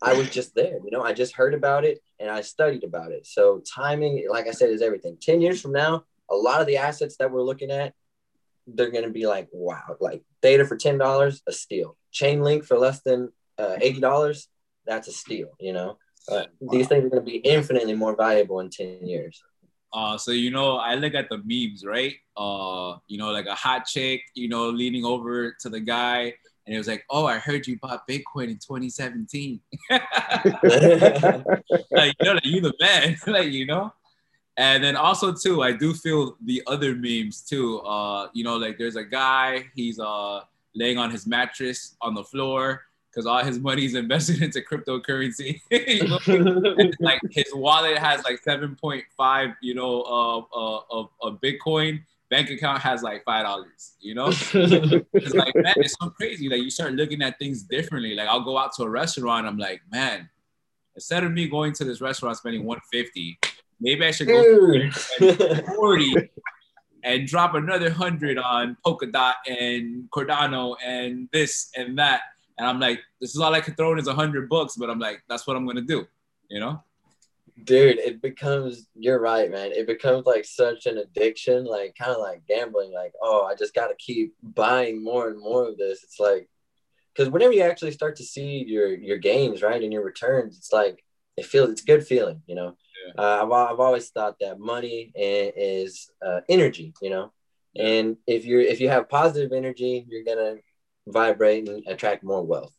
[0.02, 0.78] I was just there.
[0.84, 3.26] You know, I just heard about it and I studied about it.
[3.26, 5.16] So timing, like I said, is everything.
[5.20, 7.94] 10 years from now, a lot of the assets that we're looking at
[8.66, 11.96] they're going to be like, wow, like Theta for $10, a steal.
[12.12, 14.46] Chainlink for less than uh, $80,
[14.86, 15.98] that's a steal, you know?
[16.28, 19.42] Uh, these things are going to be infinitely more valuable in 10 years.
[19.92, 22.14] Uh, so you know, I look at the memes, right?
[22.36, 26.32] Uh, you know, like a hot chick, you know, leaning over to the guy,
[26.66, 30.02] and it was like, "Oh, I heard you bought Bitcoin in 2017." like,
[32.20, 33.92] you know, like, you the man, like you know.
[34.56, 37.80] And then also too, I do feel the other memes too.
[37.80, 40.40] Uh, you know, like there's a guy, he's uh
[40.74, 45.60] laying on his mattress on the floor because all his money is invested into cryptocurrency.
[47.00, 52.02] like his wallet has like 7.5, you know, uh, uh, of, of Bitcoin.
[52.30, 54.28] Bank account has like five dollars, you know.
[54.28, 56.48] it's like man, it's so crazy.
[56.48, 58.14] Like you start looking at things differently.
[58.14, 60.30] Like I'll go out to a restaurant, I'm like, man,
[60.94, 63.38] instead of me going to this restaurant spending 150,
[63.82, 64.90] Maybe I should go
[65.74, 66.14] 40
[67.02, 72.20] and drop another hundred on Polkadot and Cardano and this and that.
[72.62, 74.88] And I'm like, this is all I can throw in is a hundred bucks, but
[74.88, 76.06] I'm like, that's what I'm gonna do,
[76.48, 76.80] you know?
[77.64, 79.72] Dude, it becomes you're right, man.
[79.72, 83.74] It becomes like such an addiction, like kind of like gambling, like, oh, I just
[83.74, 86.04] gotta keep buying more and more of this.
[86.04, 86.48] It's like
[87.12, 90.72] because whenever you actually start to see your your gains, right, and your returns, it's
[90.72, 91.02] like
[91.36, 92.76] it feels it's a good feeling, you know.
[93.18, 97.32] Uh, I've, I've always thought that money is uh, energy, you know,
[97.74, 100.58] and if you're if you have positive energy, you're gonna
[101.06, 102.74] vibrate and attract more wealth.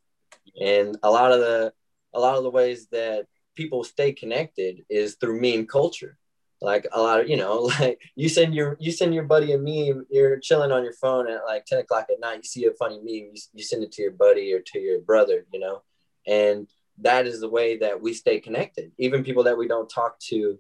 [0.60, 1.74] And a lot of the
[2.14, 6.18] a lot of the ways that people stay connected is through meme culture.
[6.62, 9.58] Like a lot of you know, like you send your you send your buddy a
[9.58, 10.06] meme.
[10.10, 12.38] You're chilling on your phone at like ten o'clock at night.
[12.38, 13.32] You see a funny meme.
[13.34, 15.46] You, you send it to your buddy or to your brother.
[15.52, 15.84] You know,
[16.28, 16.68] and
[17.00, 18.92] that is the way that we stay connected.
[18.98, 20.60] Even people that we don't talk to,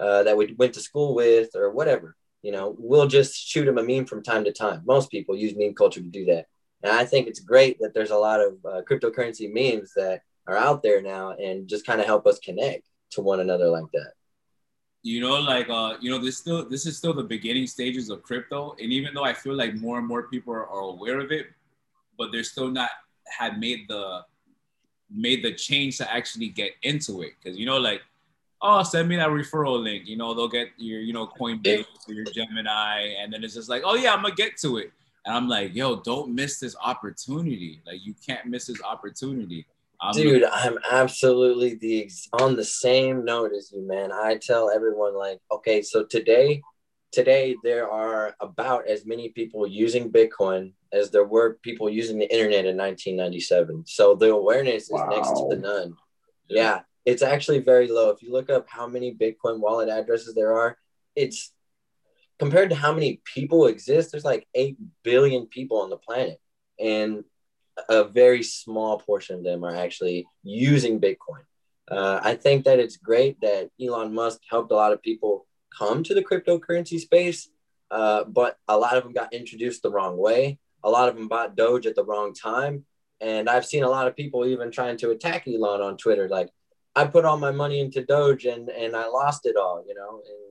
[0.00, 3.78] uh, that we went to school with or whatever, you know, we'll just shoot them
[3.78, 4.82] a meme from time to time.
[4.84, 6.46] Most people use meme culture to do that.
[6.82, 10.56] And I think it's great that there's a lot of uh, cryptocurrency memes that are
[10.56, 14.12] out there now and just kind of help us connect to one another like that.
[15.02, 18.22] You know, like uh, you know, this still this is still the beginning stages of
[18.22, 21.30] crypto, and even though I feel like more and more people are, are aware of
[21.30, 21.46] it,
[22.18, 22.90] but they're still not
[23.26, 24.22] had made the
[25.10, 27.32] made the change to actually get into it.
[27.40, 28.02] Because you know, like,
[28.60, 30.06] oh, send me that referral link.
[30.08, 33.68] You know, they'll get your, you know, Coinbase or your Gemini, and then it's just
[33.68, 34.92] like, oh yeah, I'm gonna get to it.
[35.28, 37.82] And I'm like, yo, don't miss this opportunity.
[37.86, 39.66] Like, you can't miss this opportunity.
[40.00, 44.10] I'm Dude, looking- I'm absolutely the on the same note as you, man.
[44.10, 46.62] I tell everyone like, okay, so today,
[47.12, 52.32] today there are about as many people using Bitcoin as there were people using the
[52.32, 53.84] internet in 1997.
[53.86, 55.10] So the awareness wow.
[55.10, 55.94] is next to the none.
[56.48, 58.08] Yeah, it's actually very low.
[58.08, 60.78] If you look up how many Bitcoin wallet addresses there are,
[61.14, 61.52] it's
[62.38, 66.40] compared to how many people exist, there's like 8 billion people on the planet.
[66.78, 67.24] And
[67.88, 71.44] a very small portion of them are actually using Bitcoin.
[71.90, 75.46] Uh, I think that it's great that Elon Musk helped a lot of people
[75.76, 77.48] come to the cryptocurrency space,
[77.90, 81.28] uh, but a lot of them got introduced the wrong way a lot of them
[81.28, 82.84] bought Doge at the wrong time.
[83.20, 86.28] And I've seen a lot of people even trying to attack Elon on Twitter.
[86.28, 86.50] Like,
[86.94, 90.22] I put all my money into Doge and, and I lost it all, you know,
[90.26, 90.47] and,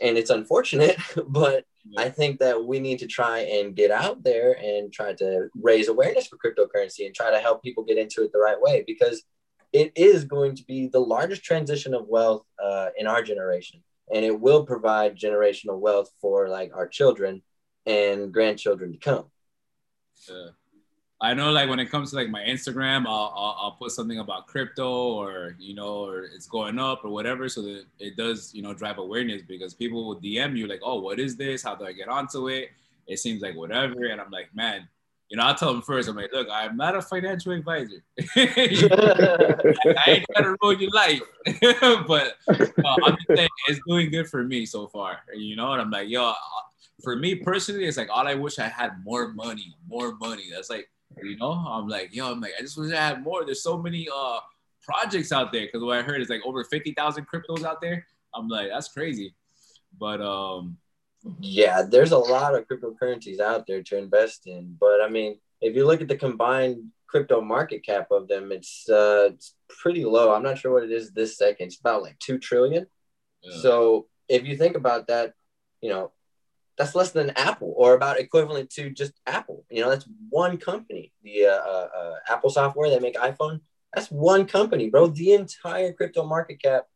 [0.00, 0.96] and it's unfortunate,
[1.28, 1.64] but.
[1.96, 5.88] I think that we need to try and get out there and try to raise
[5.88, 9.22] awareness for cryptocurrency and try to help people get into it the right way because
[9.72, 13.82] it is going to be the largest transition of wealth uh, in our generation
[14.12, 17.42] and it will provide generational wealth for like our children
[17.86, 19.24] and grandchildren to come.
[20.28, 20.48] Yeah.
[21.20, 24.20] I know like when it comes to like my Instagram, I'll, I'll, I'll put something
[24.20, 28.54] about crypto or you know or it's going up or whatever, so that it does
[28.54, 31.62] you know drive awareness because people will DM you like, oh, what is this?
[31.62, 32.68] How do I get onto it?
[33.08, 34.86] It seems like whatever, and I'm like, man,
[35.28, 36.08] you know, I'll tell them first.
[36.08, 38.02] I'm like, look, I'm not a financial advisor.
[38.36, 41.20] I ain't gonna ruin your life,
[42.06, 45.18] but uh, I'm just saying it's doing good for me so far.
[45.34, 46.34] You know, and I'm like, yo, uh,
[47.02, 50.44] for me personally, it's like all I wish I had more money, more money.
[50.52, 50.88] That's like
[51.22, 53.44] you know, I'm like, yo, I'm like, I just wish I had more.
[53.44, 54.40] There's so many uh
[54.82, 58.06] projects out there because what I heard is like over fifty thousand cryptos out there.
[58.34, 59.34] I'm like, that's crazy.
[59.98, 60.76] But um,
[61.40, 64.76] yeah, there's a lot of cryptocurrencies out there to invest in.
[64.78, 68.88] But I mean, if you look at the combined crypto market cap of them, it's
[68.88, 70.32] uh it's pretty low.
[70.32, 71.68] I'm not sure what it is this second.
[71.68, 72.86] It's about like two trillion.
[73.42, 73.60] Yeah.
[73.62, 75.34] So if you think about that,
[75.80, 76.12] you know,
[76.78, 79.64] that's less than Apple or about equivalent to just Apple.
[79.68, 81.12] You know, that's one company.
[81.22, 83.60] The uh, uh, uh, Apple software that make iPhone,
[83.92, 85.08] that's one company, bro.
[85.08, 86.86] The entire crypto market cap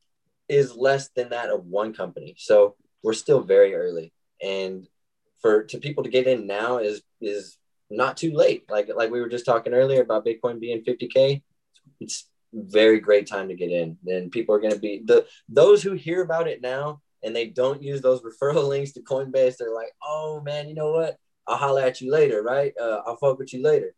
[0.48, 2.34] is less than that of one company.
[2.38, 4.86] So we're still very early, and
[5.40, 7.58] for to people to get in now is is
[7.90, 8.64] not too late.
[8.70, 11.42] Like like we were just talking earlier about Bitcoin being 50k.
[12.00, 13.96] It's very great time to get in.
[14.06, 17.46] And people are going to be the those who hear about it now and they
[17.46, 21.16] don't use those referral links to Coinbase, they're like, oh man, you know what?
[21.46, 22.72] I'll holler at you later, right?
[22.80, 23.94] Uh, I'll fuck with you later.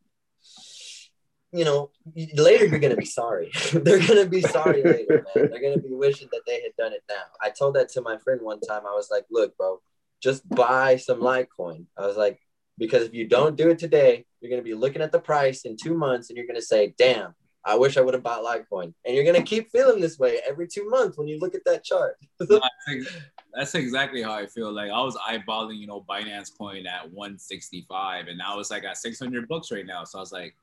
[1.52, 1.90] You know,
[2.34, 3.52] later you're gonna be sorry.
[3.72, 5.50] they're gonna be sorry later, man.
[5.50, 7.22] They're gonna be wishing that they had done it now.
[7.40, 8.82] I told that to my friend one time.
[8.86, 9.80] I was like, look, bro,
[10.20, 11.86] just buy some Litecoin.
[11.96, 12.40] I was like,
[12.76, 15.76] because if you don't do it today, you're gonna be looking at the price in
[15.76, 17.34] two months and you're gonna say, damn,
[17.66, 18.92] I wish I would have bought Litecoin.
[19.04, 21.82] And you're gonna keep feeling this way every two months when you look at that
[21.82, 22.18] chart.
[22.38, 24.70] that's exactly how I feel.
[24.70, 28.98] Like I was eyeballing, you know, Binance Coin at 165, and now it's like at
[28.98, 30.04] 600 bucks right now.
[30.04, 30.54] So I was like,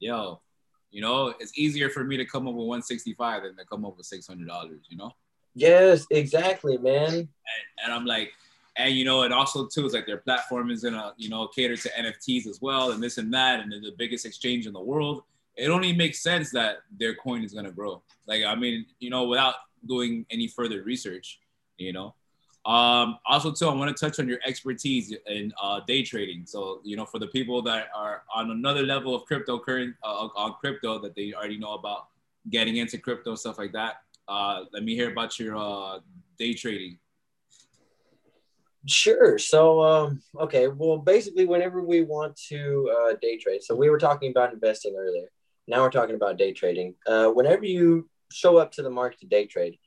[0.00, 0.40] yo,
[0.90, 3.96] you know, it's easier for me to come up with 165 than to come up
[3.96, 4.80] with 600 dollars.
[4.88, 5.12] You know?
[5.54, 7.14] Yes, exactly, man.
[7.14, 7.28] And,
[7.84, 8.32] and I'm like,
[8.76, 11.76] and you know, and also too, it's like their platform is gonna, you know, cater
[11.76, 14.80] to NFTs as well, and this and that, and they're the biggest exchange in the
[14.80, 15.22] world
[15.58, 18.02] it only makes sense that their coin is gonna grow.
[18.26, 19.54] Like I mean, you know, without
[19.86, 21.40] doing any further research,
[21.76, 22.14] you know.
[22.64, 26.44] Um, also, too, I want to touch on your expertise in uh, day trading.
[26.44, 30.54] So, you know, for the people that are on another level of cryptocurrency, uh, on
[30.60, 32.08] crypto that they already know about
[32.50, 34.02] getting into crypto stuff like that.
[34.26, 36.00] Uh, let me hear about your uh,
[36.38, 36.98] day trading.
[38.86, 39.38] Sure.
[39.38, 40.68] So, um, okay.
[40.68, 44.94] Well, basically, whenever we want to uh, day trade, so we were talking about investing
[44.98, 45.28] earlier.
[45.68, 46.94] Now we're talking about day trading.
[47.06, 49.78] Uh, whenever you show up to the market to day trade,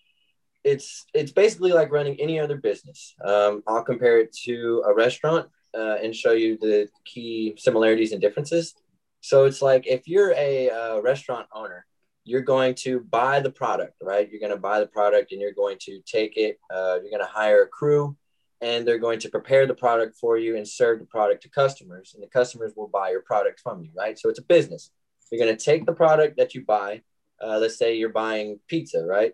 [0.64, 3.16] it's it's basically like running any other business.
[3.26, 8.22] Um, I'll compare it to a restaurant uh, and show you the key similarities and
[8.22, 8.76] differences.
[9.22, 11.88] So it's like if you're a uh, restaurant owner,
[12.26, 14.30] you're going to buy the product, right?
[14.30, 16.60] You're going to buy the product and you're going to take it.
[16.72, 18.16] Uh, you're going to hire a crew,
[18.62, 22.12] and they're going to prepare the product for you and serve the product to customers,
[22.14, 24.20] and the customers will buy your product from you, right?
[24.20, 24.92] So it's a business.
[25.32, 27.02] You're going to take the product that you buy.
[27.42, 29.34] Uh, let's say you're buying pizza, right?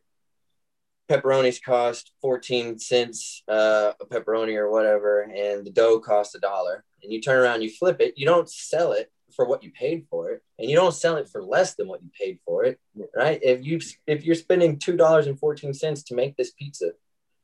[1.10, 6.84] Pepperonis cost 14 cents uh, a pepperoni or whatever, and the dough costs a dollar.
[7.02, 8.14] And you turn around, you flip it.
[8.18, 11.30] You don't sell it for what you paid for it, and you don't sell it
[11.30, 12.80] for less than what you paid for it,
[13.16, 13.40] right?
[13.42, 16.92] If you if you're spending two dollars and fourteen cents to make this pizza,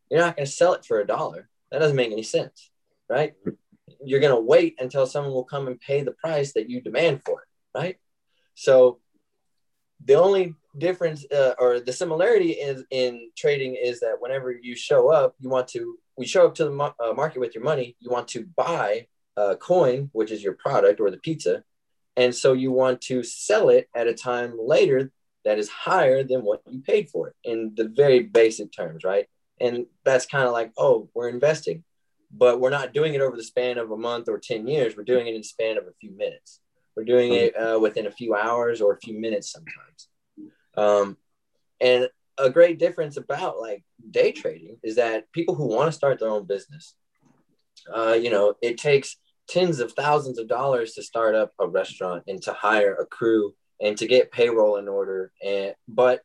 [0.10, 1.50] you're not going to sell it for a dollar.
[1.72, 2.70] That doesn't make any sense,
[3.10, 3.34] right?
[4.04, 7.22] You're going to wait until someone will come and pay the price that you demand
[7.24, 7.98] for it, right?
[8.56, 9.00] So
[10.04, 15.12] the only difference uh, or the similarity is in trading is that whenever you show
[15.12, 17.96] up, you want to we show up to the mo- uh, market with your money.
[18.00, 21.64] You want to buy a coin, which is your product or the pizza,
[22.16, 25.12] and so you want to sell it at a time later
[25.46, 29.28] that is higher than what you paid for it in the very basic terms, right?
[29.60, 31.84] And that's kind of like, oh, we're investing,
[32.32, 34.96] but we're not doing it over the span of a month or 10 years.
[34.96, 36.60] We're doing it in the span of a few minutes.
[36.96, 40.08] We're doing it uh, within a few hours or a few minutes sometimes.
[40.76, 41.18] Um,
[41.82, 46.20] and a great difference about like day trading is that people who want to start
[46.20, 46.96] their own business,
[47.94, 52.24] uh, you know, it takes tens of thousands of dollars to start up a restaurant
[52.28, 55.32] and to hire a crew and to get payroll in order.
[55.44, 56.22] And but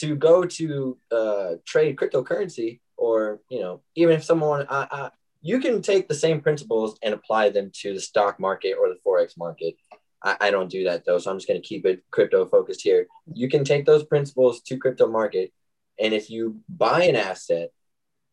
[0.00, 5.10] to go to uh, trade cryptocurrency or you know even if someone I, I,
[5.40, 8.98] you can take the same principles and apply them to the stock market or the
[9.04, 9.74] forex market
[10.22, 11.18] I, I don't do that though.
[11.18, 13.06] So I'm just going to keep it crypto focused here.
[13.32, 15.52] You can take those principles to crypto market.
[16.00, 17.70] And if you buy an asset,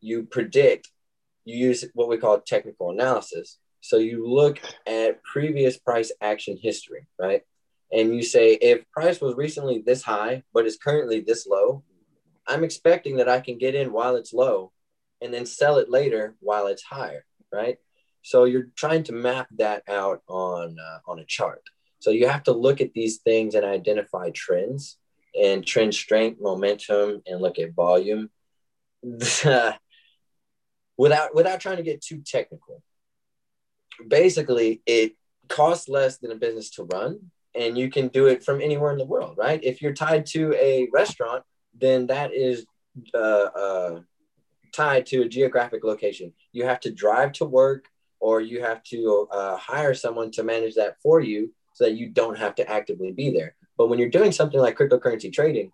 [0.00, 0.88] you predict,
[1.44, 3.58] you use what we call technical analysis.
[3.80, 7.42] So you look at previous price action history, right?
[7.92, 11.82] And you say, if price was recently this high, but is currently this low,
[12.46, 14.72] I'm expecting that I can get in while it's low
[15.20, 17.78] and then sell it later while it's higher, right?
[18.22, 21.62] So you're trying to map that out on uh, on a chart.
[22.00, 24.98] So you have to look at these things and identify trends
[25.40, 28.30] and trend strength, momentum, and look at volume.
[31.00, 32.82] without without trying to get too technical.
[34.06, 35.16] Basically, it
[35.48, 38.98] costs less than a business to run, and you can do it from anywhere in
[38.98, 39.62] the world, right?
[39.62, 41.42] If you're tied to a restaurant,
[41.78, 42.66] then that is
[43.14, 44.00] uh, uh,
[44.74, 46.34] tied to a geographic location.
[46.52, 47.86] You have to drive to work,
[48.20, 52.10] or you have to uh, hire someone to manage that for you, so that you
[52.10, 53.54] don't have to actively be there.
[53.78, 55.72] But when you're doing something like cryptocurrency trading,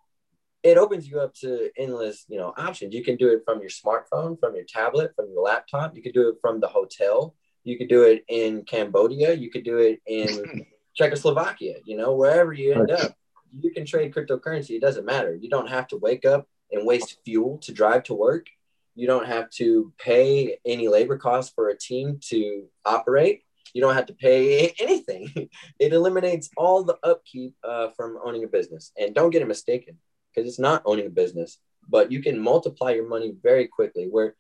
[0.63, 2.95] it opens you up to endless, you know, options.
[2.95, 5.97] You can do it from your smartphone, from your tablet, from your laptop.
[5.97, 7.35] You could do it from the hotel.
[7.65, 9.35] You could do it in Cambodia.
[9.35, 10.65] You could do it in
[10.97, 11.75] Czechoslovakia.
[11.85, 13.17] You know, wherever you end up,
[13.61, 14.77] you can trade cryptocurrency.
[14.77, 15.35] It doesn't matter.
[15.35, 18.47] You don't have to wake up and waste fuel to drive to work.
[18.95, 23.43] You don't have to pay any labor costs for a team to operate.
[23.77, 25.31] You don't have to pay anything.
[25.79, 28.91] it eliminates all the upkeep uh, from owning a business.
[28.97, 29.99] And don't get it mistaken
[30.35, 34.09] because it's not owning a business, but you can multiply your money very quickly.
[34.11, 34.35] Where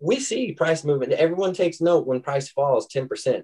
[0.00, 3.38] we see price movement, everyone takes note when price falls 10%.
[3.38, 3.42] Uh,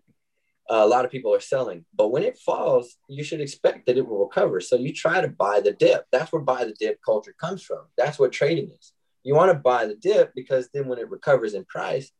[0.68, 4.06] a lot of people are selling, but when it falls, you should expect that it
[4.06, 4.60] will recover.
[4.60, 6.04] So you try to buy the dip.
[6.12, 7.86] That's where buy the dip culture comes from.
[7.96, 8.92] That's what trading is.
[9.22, 12.12] You want to buy the dip because then when it recovers in price,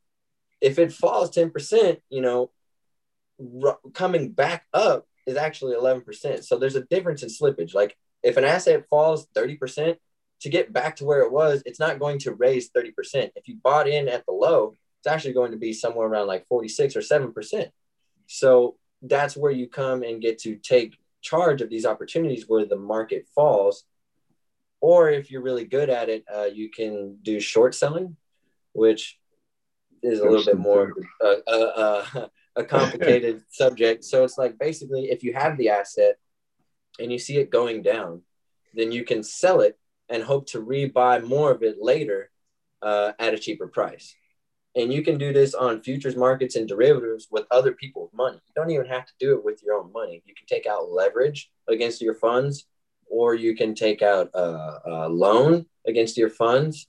[0.63, 2.51] if it falls 10%, you know,
[3.65, 6.45] r- coming back up is actually 11%.
[6.45, 7.75] So there's a difference in slippage.
[7.75, 9.97] Like if an asset falls 30%,
[10.41, 12.93] to get back to where it was, it's not going to raise 30%.
[13.35, 16.47] If you bought in at the low, it's actually going to be somewhere around like
[16.47, 17.71] 46 or 7%.
[18.27, 22.77] So that's where you come and get to take charge of these opportunities where the
[22.77, 23.85] market falls.
[24.81, 28.17] Or if you're really good at it, uh, you can do short selling,
[28.73, 29.19] which
[30.03, 31.51] is a little bit more uh, uh,
[32.15, 34.05] uh a complicated subject.
[34.05, 36.17] So it's like basically, if you have the asset
[36.99, 38.23] and you see it going down,
[38.75, 39.79] then you can sell it
[40.11, 42.31] and hope to rebuy more of it later
[42.83, 44.15] uh, at a cheaper price.
[44.77, 48.37] And you can do this on futures markets and derivatives with other people's money.
[48.37, 50.23] You don't even have to do it with your own money.
[50.25, 52.67] You can take out leverage against your funds,
[53.11, 56.87] or you can take out a, a loan against your funds.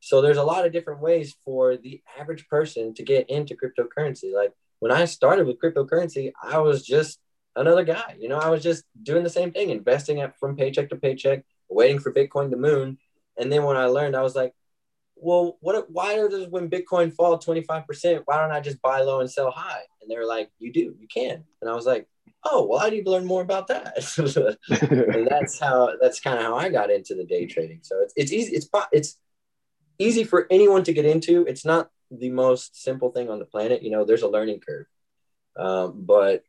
[0.00, 4.32] So there's a lot of different ways for the average person to get into cryptocurrency.
[4.32, 7.18] Like when I started with cryptocurrency, I was just
[7.56, 8.16] another guy.
[8.18, 11.44] You know, I was just doing the same thing, investing at, from paycheck to paycheck,
[11.68, 12.98] waiting for Bitcoin to moon.
[13.36, 14.54] And then when I learned, I was like,
[15.16, 15.90] well, what?
[15.90, 18.22] Why does when Bitcoin fall twenty five percent?
[18.26, 19.82] Why don't I just buy low and sell high?
[20.00, 21.44] And they were like, you do, you can.
[21.60, 22.06] And I was like,
[22.44, 23.96] oh, well, I need to learn more about that.
[25.14, 27.80] and that's how that's kind of how I got into the day trading.
[27.82, 28.54] So it's it's easy.
[28.54, 29.16] It's it's
[29.98, 31.44] easy for anyone to get into.
[31.46, 33.82] It's not the most simple thing on the planet.
[33.82, 34.86] You know, there's a learning curve.
[35.56, 36.44] Um, but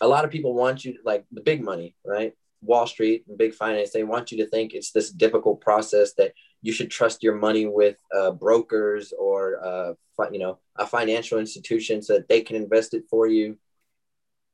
[0.00, 2.34] a lot of people want you to, like the big money, right?
[2.62, 6.32] Wall Street and big finance, they want you to think it's this difficult process that
[6.62, 9.94] you should trust your money with uh, brokers or uh,
[10.30, 13.58] you know a financial institution so that they can invest it for you.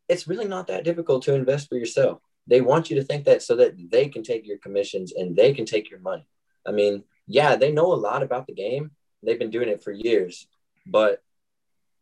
[0.09, 2.21] It's really not that difficult to invest for yourself.
[2.47, 5.53] They want you to think that so that they can take your commissions and they
[5.53, 6.27] can take your money.
[6.67, 8.93] I mean, yeah, they know a lot about the game.
[9.23, 10.47] They've been doing it for years,
[10.87, 11.23] but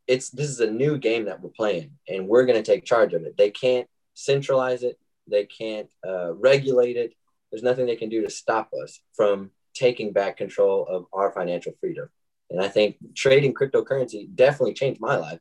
[0.06, 3.12] it's this is a new game that we're playing and we're going to take charge
[3.14, 3.36] of it.
[3.36, 4.98] They can't centralize it.
[5.28, 7.14] They can't uh, regulate it.
[7.50, 11.72] There's nothing they can do to stop us from taking back control of our financial
[11.80, 12.08] freedom.
[12.50, 15.40] And i think trading cryptocurrency definitely changed my life.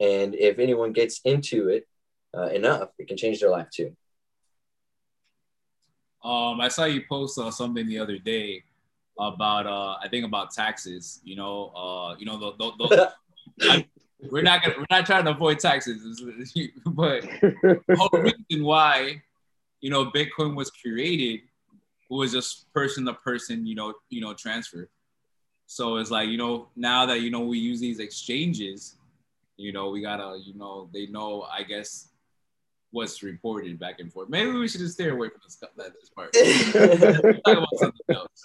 [0.00, 1.86] And if anyone gets into it
[2.36, 3.96] uh, enough it can change their life too.
[6.24, 8.64] Um, i saw you post uh, something the other day
[9.20, 13.12] about uh, i think about taxes you know uh, you know the, the, the
[13.70, 13.86] I,
[14.30, 16.22] we're not gonna we're not trying to avoid taxes,
[16.86, 19.22] but the whole reason why
[19.80, 21.40] you know Bitcoin was created
[22.08, 24.88] was just person to person, you know, you know, transfer.
[25.66, 28.96] So it's like you know now that you know we use these exchanges,
[29.56, 32.08] you know, we gotta you know they know I guess
[32.90, 34.28] what's reported back and forth.
[34.28, 36.32] Maybe we should just stay away from this, this part.
[37.44, 38.44] Talk about something else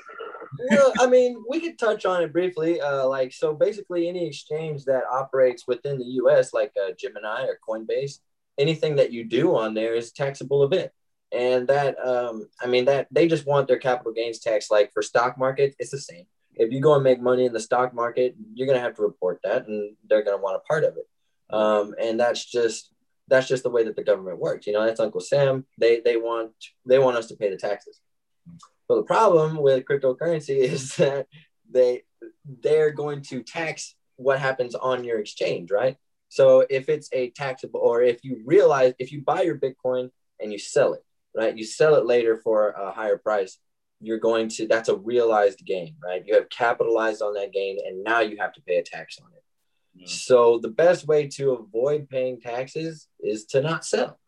[0.69, 2.81] well, I mean, we could touch on it briefly.
[2.81, 7.59] Uh, like, so basically, any exchange that operates within the U.S., like uh, Gemini or
[7.67, 8.19] Coinbase,
[8.57, 10.91] anything that you do on there is taxable event.
[11.31, 14.71] And that, um, I mean, that they just want their capital gains tax.
[14.71, 16.25] Like for stock market, it's the same.
[16.53, 19.39] if you go and make money in the stock market, you're gonna have to report
[19.43, 21.07] that, and they're gonna want a part of it.
[21.53, 22.91] Um, and that's just
[23.27, 24.67] that's just the way that the government works.
[24.67, 25.65] You know, that's Uncle Sam.
[25.77, 26.51] They they want
[26.85, 27.99] they want us to pay the taxes.
[28.87, 31.27] But the problem with cryptocurrency is that
[31.69, 32.03] they
[32.61, 35.97] they're going to tax what happens on your exchange, right?
[36.29, 40.09] So if it's a taxable, or if you realize if you buy your Bitcoin
[40.39, 41.03] and you sell it,
[41.35, 41.57] right?
[41.57, 43.57] You sell it later for a higher price.
[44.01, 46.23] You're going to that's a realized gain, right?
[46.25, 49.27] You have capitalized on that gain, and now you have to pay a tax on
[49.33, 49.43] it.
[50.03, 54.19] So the best way to avoid paying taxes is to not sell.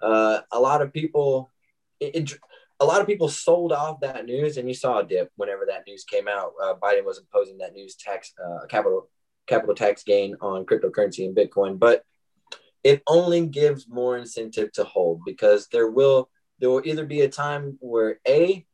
[0.00, 1.50] Uh, a lot of people,
[1.98, 2.38] it, it,
[2.84, 5.84] a lot of people sold off that news, and you saw a dip whenever that
[5.86, 6.52] news came out.
[6.62, 9.08] Uh, Biden was imposing that news tax, uh, capital
[9.46, 12.04] capital tax gain on cryptocurrency and Bitcoin, but
[12.82, 16.28] it only gives more incentive to hold because there will
[16.58, 18.64] there will either be a time where a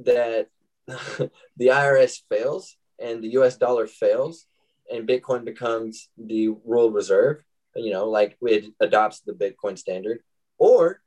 [0.00, 0.48] that
[0.86, 1.30] the
[1.60, 4.46] IRS fails and the US dollar fails
[4.90, 7.42] and Bitcoin becomes the world reserve,
[7.74, 10.20] you know, like it adopts the Bitcoin standard,
[10.58, 11.00] or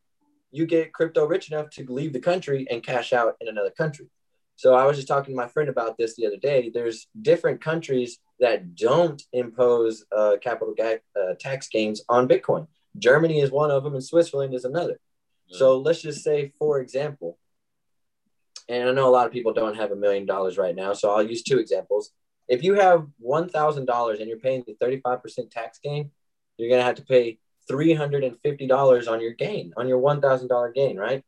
[0.51, 4.07] you get crypto rich enough to leave the country and cash out in another country.
[4.55, 6.69] So I was just talking to my friend about this the other day.
[6.73, 12.67] There's different countries that don't impose uh, capital ga- uh, tax gains on Bitcoin.
[12.97, 14.99] Germany is one of them, and Switzerland is another.
[15.51, 17.39] So let's just say, for example,
[18.67, 21.09] and I know a lot of people don't have a million dollars right now, so
[21.09, 22.11] I'll use two examples
[22.49, 26.11] if you have $1,000 and you're paying the 35% tax gain,
[26.57, 27.37] you're going to have to pay
[27.69, 31.23] $350 on your gain, on your $1,000 gain, right?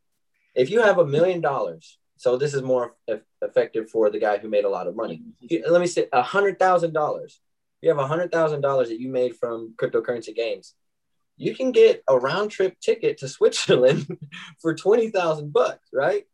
[0.55, 2.95] If you have a million dollars, so this is more
[3.41, 5.23] effective for the guy who made a lot of money.
[5.67, 7.33] Let me say $100,000.
[7.81, 10.75] You have $100,000 that you made from cryptocurrency gains.
[11.37, 14.19] You can get a round trip ticket to Switzerland
[14.61, 16.25] for 20,000 bucks, right?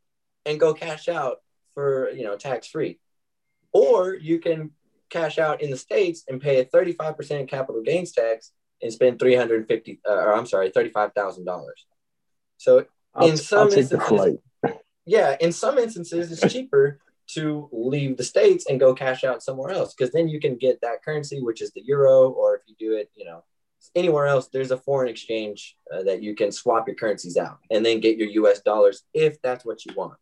[0.46, 1.38] And go cash out
[1.74, 3.00] for, you know, tax free.
[3.72, 4.72] Or you can
[5.10, 8.52] cash out in the states and pay a 35% capital gains tax
[8.82, 11.46] and spend 350 uh, or I'm sorry, $35,000.
[12.58, 14.38] So I'll, in some instances,
[15.06, 19.72] yeah, in some instances it's cheaper to leave the states and go cash out somewhere
[19.72, 22.76] else because then you can get that currency which is the euro or if you
[22.80, 23.44] do it, you know,
[23.96, 27.86] anywhere else there's a foreign exchange uh, that you can swap your currencies out and
[27.86, 30.18] then get your US dollars if that's what you want.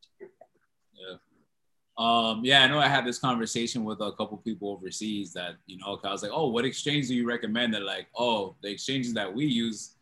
[1.98, 5.78] Um, yeah, I know I had this conversation with a couple people overseas that, you
[5.78, 7.74] know, I was like, oh, what exchange do you recommend?
[7.74, 9.96] They're like, oh, the exchanges that we use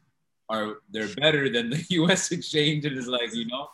[0.49, 2.85] are they're better than the US exchange.
[2.85, 3.67] And it's like, you know,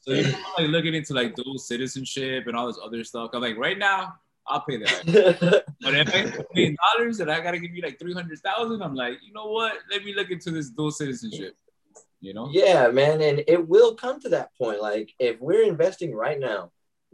[0.00, 3.30] so you're like looking into like dual citizenship and all this other stuff.
[3.34, 4.14] I'm like, right now,
[4.48, 5.64] I'll pay that.
[5.80, 8.94] but if I pay dollars and I gotta give you like three hundred thousand, I'm
[8.94, 9.74] like, you know what?
[9.90, 11.56] Let me look into this dual citizenship.
[12.20, 12.48] You know?
[12.50, 14.80] Yeah, man, and it will come to that point.
[14.80, 16.70] Like if we're investing right now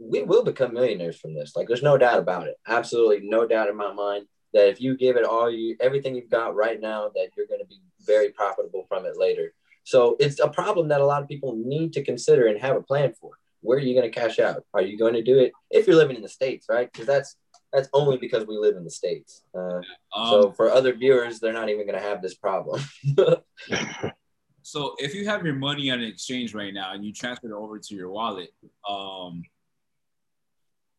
[0.09, 1.55] we will become millionaires from this.
[1.55, 2.55] Like, there's no doubt about it.
[2.67, 6.29] Absolutely no doubt in my mind that if you give it all you, everything you've
[6.29, 9.53] got right now, that you're going to be very profitable from it later.
[9.83, 12.81] So it's a problem that a lot of people need to consider and have a
[12.81, 13.31] plan for.
[13.61, 14.63] Where are you going to cash out?
[14.73, 16.91] Are you going to do it if you're living in the states, right?
[16.91, 17.35] Because that's
[17.71, 19.41] that's only because we live in the states.
[19.55, 19.81] Uh,
[20.15, 22.79] um, so for other viewers, they're not even going to have this problem.
[24.61, 27.53] so if you have your money on an exchange right now and you transfer it
[27.53, 28.49] over to your wallet,
[28.87, 29.41] um,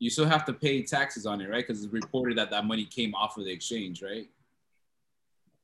[0.04, 1.66] you still have to pay taxes on it, right?
[1.66, 4.28] Because it's reported that that money came off of the exchange, right?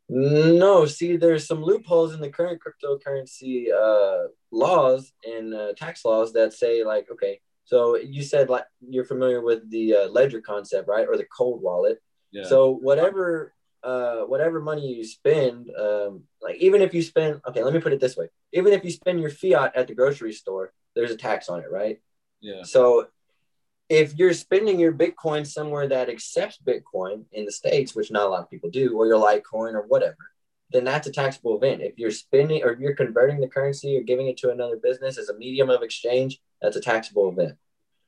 [0.09, 6.33] No, see, there's some loopholes in the current cryptocurrency uh, laws and uh, tax laws
[6.33, 10.89] that say, like, okay, so you said like you're familiar with the uh, ledger concept,
[10.89, 12.03] right, or the cold wallet.
[12.33, 12.45] Yeah.
[12.45, 17.75] So whatever uh, whatever money you spend, um, like even if you spend, okay, let
[17.75, 20.73] me put it this way: even if you spend your fiat at the grocery store,
[20.97, 22.01] there's a tax on it, right?
[22.41, 22.63] Yeah.
[22.63, 23.09] So
[23.91, 28.29] if you're spending your Bitcoin somewhere that accepts Bitcoin in the States, which not a
[28.29, 30.17] lot of people do, or your Litecoin or whatever,
[30.71, 31.83] then that's a taxable event.
[31.83, 35.29] If you're spending or you're converting the currency or giving it to another business as
[35.29, 37.57] a medium of exchange, that's a taxable event.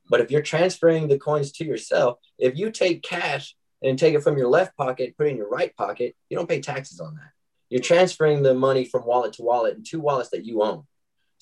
[0.08, 4.22] But if you're transferring the coins to yourself, if you take cash and take it
[4.22, 7.16] from your left pocket, put it in your right pocket, you don't pay taxes on
[7.16, 7.30] that.
[7.70, 10.84] You're transferring the money from wallet to wallet and two wallets that you own.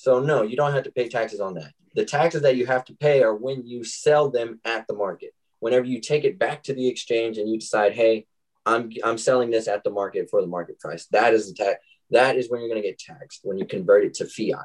[0.01, 1.75] So no, you don't have to pay taxes on that.
[1.95, 5.35] The taxes that you have to pay are when you sell them at the market.
[5.59, 8.27] Whenever you take it back to the exchange and you decide, hey,
[8.65, 11.05] I'm I'm selling this at the market for the market price.
[11.11, 11.85] That is the tax.
[12.13, 14.65] That is when you're going to get taxed when you convert it to fiat.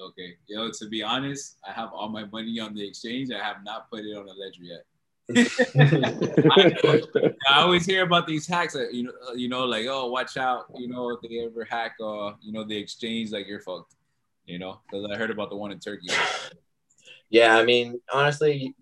[0.00, 0.70] Okay, yo.
[0.70, 3.32] To be honest, I have all my money on the exchange.
[3.32, 4.84] I have not put it on a ledger yet.
[7.10, 8.74] I, I, always hear about these hacks.
[8.74, 10.66] That, you know, you know, like oh, watch out.
[10.76, 13.96] You know, if they ever hack, uh, you know, the exchange, like you're fucked
[14.48, 16.08] you know, because I heard about the one in Turkey.
[17.30, 18.74] Yeah, I mean, honestly,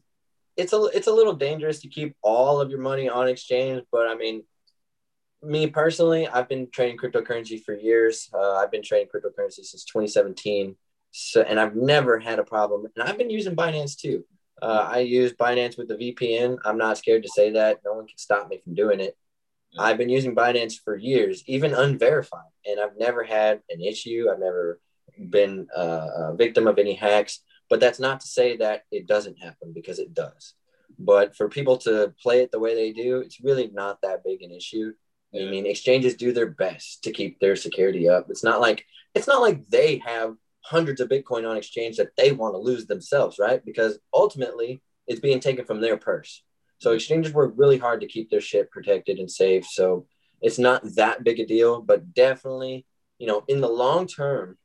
[0.56, 4.06] it's a it's a little dangerous to keep all of your money on exchange, but
[4.06, 4.44] I mean,
[5.42, 8.30] me personally, I've been trading cryptocurrency for years.
[8.32, 10.76] Uh, I've been trading cryptocurrency since 2017.
[11.10, 12.86] So, and I've never had a problem.
[12.94, 14.24] And I've been using Binance too.
[14.60, 16.58] Uh, I use Binance with the VPN.
[16.64, 17.80] I'm not scared to say that.
[17.84, 19.16] No one can stop me from doing it.
[19.72, 19.82] Yeah.
[19.82, 24.28] I've been using Binance for years, even unverified, and I've never had an issue.
[24.30, 24.80] I've never
[25.30, 27.40] been uh, a victim of any hacks.
[27.68, 30.54] But that's not to say that it doesn't happen because it does.
[30.98, 34.42] But for people to play it the way they do, it's really not that big
[34.42, 34.92] an issue.
[35.32, 35.46] Yeah.
[35.46, 38.26] I mean, exchanges do their best to keep their security up.
[38.30, 42.32] It's not like it's not like they have hundreds of Bitcoin on exchange that they
[42.32, 43.64] want to lose themselves, right?
[43.64, 46.42] Because ultimately it's being taken from their purse.
[46.78, 49.66] So exchanges work really hard to keep their shit protected and safe.
[49.66, 50.06] So
[50.42, 52.84] it's not that big a deal, but definitely,
[53.18, 54.58] you know, in the long term,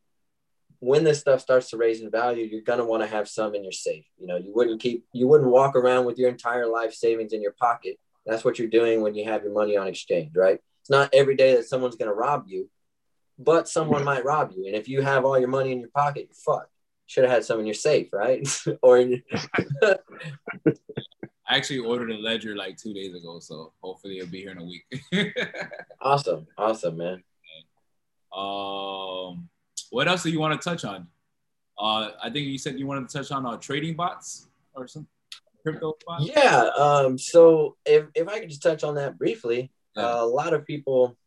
[0.82, 3.64] when this stuff starts to raise in value, you're gonna want to have some in
[3.64, 4.04] your safe.
[4.18, 7.42] You know, you wouldn't keep you wouldn't walk around with your entire life savings in
[7.42, 8.00] your pocket.
[8.26, 10.60] That's what you're doing when you have your money on exchange, right?
[10.82, 12.68] It's not every day that someone's gonna rob you,
[13.38, 14.66] but someone might rob you.
[14.66, 16.72] And if you have all your money in your pocket, you're fucked.
[17.06, 18.48] Should have had some in your safe, right?
[18.82, 19.22] or in
[21.48, 24.58] I actually ordered a ledger like two days ago, so hopefully it'll be here in
[24.58, 25.36] a week.
[26.02, 27.24] awesome, awesome, man.
[28.36, 29.50] Um,
[29.92, 31.08] what else do you want to touch on?
[31.78, 35.06] Uh, I think you said you wanted to touch on uh, trading bots or some
[35.62, 36.26] crypto bots.
[36.26, 36.70] Yeah.
[36.78, 40.04] Um, so if, if I could just touch on that briefly, yeah.
[40.04, 41.18] uh, a lot of people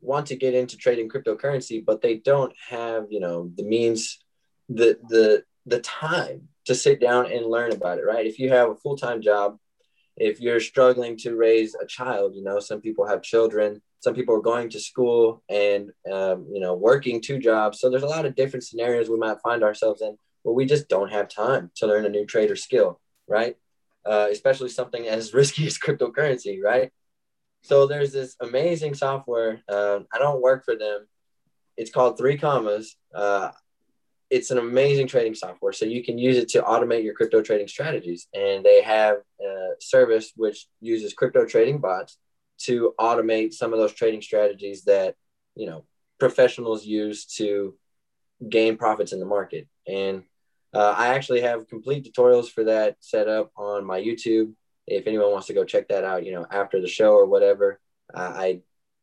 [0.00, 4.18] want to get into trading cryptocurrency, but they don't have, you know, the means,
[4.68, 8.26] the the the time to sit down and learn about it, right?
[8.26, 9.58] If you have a full-time job,
[10.16, 14.34] if you're struggling to raise a child, you know, some people have children, some people
[14.34, 17.80] are going to school and um, you know working two jobs.
[17.80, 20.88] So there's a lot of different scenarios we might find ourselves in where we just
[20.88, 23.56] don't have time to learn a new trade or skill, right?
[24.04, 26.92] Uh, especially something as risky as cryptocurrency, right?
[27.62, 29.62] So there's this amazing software.
[29.68, 31.08] Uh, I don't work for them.
[31.76, 32.96] It's called Three Commas.
[33.12, 33.50] Uh,
[34.30, 35.72] it's an amazing trading software.
[35.72, 38.28] So you can use it to automate your crypto trading strategies.
[38.32, 42.18] And they have a service which uses crypto trading bots
[42.58, 45.14] to automate some of those trading strategies that,
[45.54, 45.84] you know,
[46.18, 47.74] professionals use to
[48.48, 49.68] gain profits in the market.
[49.86, 50.22] And
[50.74, 54.54] uh, I actually have complete tutorials for that set up on my YouTube
[54.86, 57.80] if anyone wants to go check that out, you know, after the show or whatever,
[58.14, 58.60] uh, I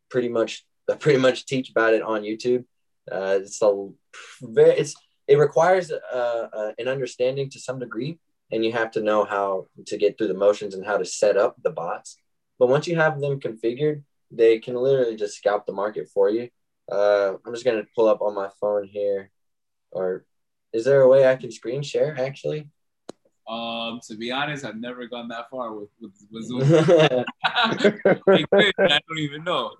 [0.09, 2.65] pretty much I pretty much teach about it on YouTube.
[3.11, 3.89] Uh, it's a
[4.41, 4.95] very it's
[5.27, 8.19] it requires uh, uh, an understanding to some degree,
[8.51, 11.37] and you have to know how to get through the motions and how to set
[11.37, 12.17] up the bots.
[12.59, 16.49] But once you have them configured, they can literally just scalp the market for you.
[16.91, 19.31] Uh, I'm just gonna pull up on my phone here,
[19.91, 20.25] or
[20.73, 22.69] is there a way I can screen share actually?
[23.47, 26.61] Um, to be honest, I've never gone that far with, with, with Zoom.
[27.43, 29.73] I don't even know.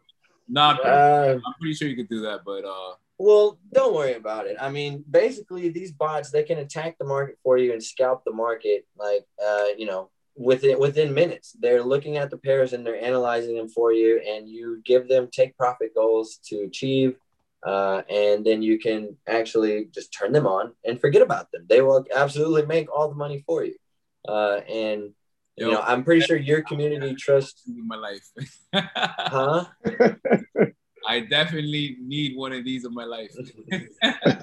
[0.50, 3.94] No, I'm pretty, uh, I'm pretty, sure you could do that, but uh well, don't
[3.94, 4.58] worry about it.
[4.60, 8.34] I mean, basically these bots they can attack the market for you and scalp the
[8.34, 11.56] market like uh, you know, within within minutes.
[11.60, 15.30] They're looking at the pairs and they're analyzing them for you and you give them
[15.32, 17.16] take profit goals to achieve
[17.66, 21.66] uh, and then you can actually just turn them on and forget about them.
[21.68, 23.76] They will absolutely make all the money for you.
[24.28, 25.14] Uh, and
[25.56, 28.28] Yo, you know, I'm pretty sure your community trusts my life.
[28.74, 29.66] huh?
[31.08, 33.36] I definitely need one of these in my life.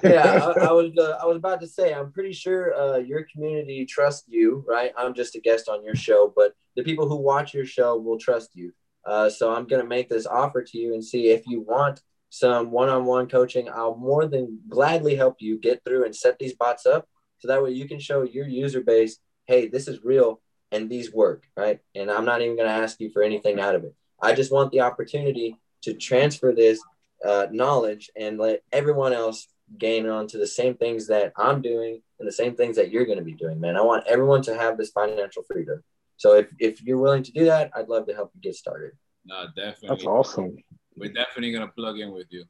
[0.03, 3.25] yeah, I, I was uh, I was about to say I'm pretty sure uh, your
[3.31, 4.91] community trusts you, right?
[4.97, 8.17] I'm just a guest on your show, but the people who watch your show will
[8.17, 8.73] trust you.
[9.05, 12.01] Uh, so I'm gonna make this offer to you and see if you want
[12.31, 16.85] some one-on-one coaching, I'll more than gladly help you get through and set these bots
[16.85, 17.07] up
[17.39, 20.41] so that way you can show your user base, hey, this is real
[20.71, 21.81] and these work, right?
[21.93, 23.93] And I'm not even to ask you for anything out of it.
[24.21, 26.79] I just want the opportunity to transfer this
[27.25, 32.27] uh, knowledge and let everyone else gain onto the same things that I'm doing and
[32.27, 33.77] the same things that you're going to be doing, man.
[33.77, 35.83] I want everyone to have this financial freedom.
[36.17, 38.91] So if, if you're willing to do that, I'd love to help you get started.
[39.25, 39.89] No, definitely.
[39.89, 40.55] That's awesome.
[40.95, 42.45] We're definitely gonna plug in with you.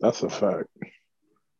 [0.00, 0.68] That's a fact.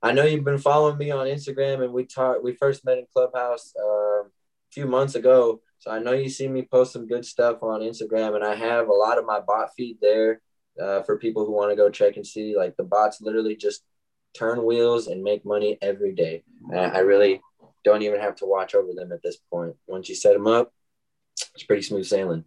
[0.03, 2.43] I know you've been following me on Instagram, and we talked.
[2.43, 4.31] We first met in Clubhouse uh, a
[4.73, 8.35] few months ago, so I know you see me post some good stuff on Instagram,
[8.35, 10.41] and I have a lot of my bot feed there
[10.81, 12.57] uh, for people who want to go check and see.
[12.57, 13.83] Like the bots literally just
[14.35, 16.43] turn wheels and make money every day.
[16.75, 17.41] I really
[17.85, 19.77] don't even have to watch over them at this point.
[19.87, 20.73] Once you set them up,
[21.55, 22.45] it's pretty smooth sailing.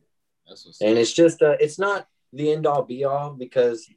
[0.81, 3.87] and it's just uh, it's not the end all be all because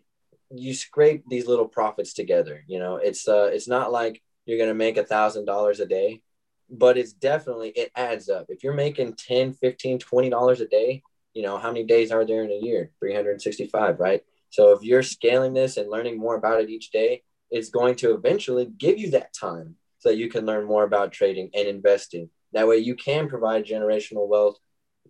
[0.50, 2.64] you scrape these little profits together.
[2.66, 6.22] You know, it's uh, it's not like you're gonna make a thousand dollars a day.
[6.70, 8.46] but it's definitely it adds up.
[8.48, 11.02] If you're making 10, 15, 20 dollars a day,
[11.38, 12.90] you know, how many days are there in a year?
[12.98, 14.22] 365, right?
[14.50, 18.12] So if you're scaling this and learning more about it each day, it's going to
[18.12, 22.28] eventually give you that time so that you can learn more about trading and investing.
[22.54, 24.56] That way you can provide generational wealth,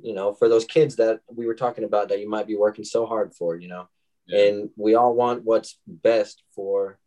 [0.03, 2.85] you know, for those kids that we were talking about that you might be working
[2.85, 3.89] so hard for, you know.
[4.27, 4.49] Yeah.
[4.49, 6.99] And we all want what's best for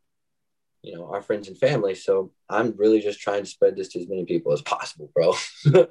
[0.82, 4.00] you know our friends and family so i'm really just trying to spread this to
[4.00, 5.36] as many people as possible bro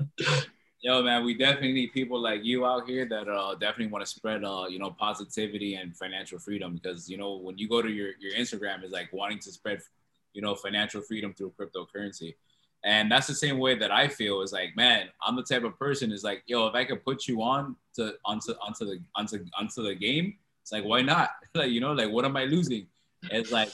[0.81, 4.11] yo man we definitely need people like you out here that uh definitely want to
[4.11, 7.91] spread uh you know positivity and financial freedom because you know when you go to
[7.91, 9.81] your your instagram is like wanting to spread
[10.33, 12.35] you know financial freedom through cryptocurrency.
[12.83, 15.79] And that's the same way that i feel is like man i'm the type of
[15.79, 19.45] person is like yo if i could put you on to onto onto the onto
[19.59, 21.31] onto the game it's like why not?
[21.55, 22.87] Like you know like what am i losing?
[23.25, 23.71] It's like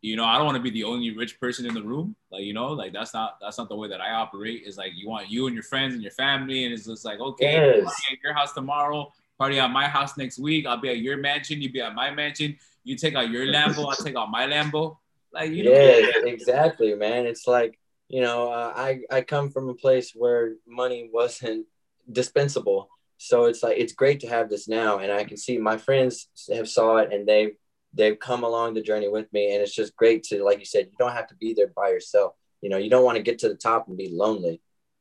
[0.00, 2.14] you know, I don't want to be the only rich person in the room.
[2.30, 4.62] Like, you know, like that's not that's not the way that I operate.
[4.64, 7.18] Is like you want you and your friends and your family, and it's just like,
[7.18, 8.02] okay, yes.
[8.12, 10.66] at your house tomorrow, party at my house next week.
[10.66, 12.56] I'll be at your mansion, you be at my mansion.
[12.84, 14.96] You take out your Lambo, I'll take out my Lambo.
[15.32, 17.26] Like, you know, yeah, exactly, man.
[17.26, 17.78] It's like,
[18.08, 21.66] you know, uh, I I come from a place where money wasn't
[22.10, 22.88] dispensable.
[23.18, 26.28] So it's like it's great to have this now, and I can see my friends
[26.52, 27.56] have saw it, and they've
[27.94, 30.86] they've come along the journey with me and it's just great to like you said
[30.86, 32.34] you don't have to be there by yourself.
[32.60, 34.60] You know you don't want to get to the top and be lonely.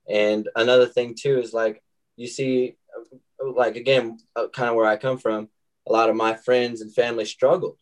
[0.10, 1.84] And another thing too is like
[2.16, 2.76] you see
[3.40, 5.48] like again uh, kind of where i come from
[5.88, 7.78] a lot of my friends and family struggled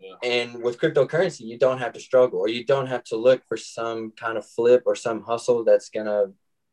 [0.00, 0.14] yeah.
[0.22, 3.56] and with cryptocurrency you don't have to struggle or you don't have to look for
[3.56, 6.26] some kind of flip or some hustle that's gonna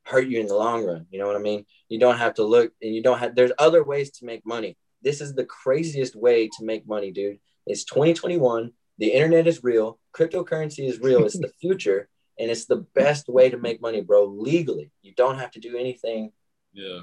[0.05, 1.65] hurt you in the long run you know what i mean?
[1.89, 4.77] You don't have to look and you don't have there's other ways to make money.
[5.01, 8.71] This is the craziest way to make money dude it's 2021.
[8.97, 9.99] The internet is real.
[10.15, 11.25] Cryptocurrency is real.
[11.25, 12.09] It's the future.
[12.39, 14.91] And it's the best way to make money, bro, legally.
[15.01, 16.31] You don't have to do anything
[16.73, 17.01] yeah.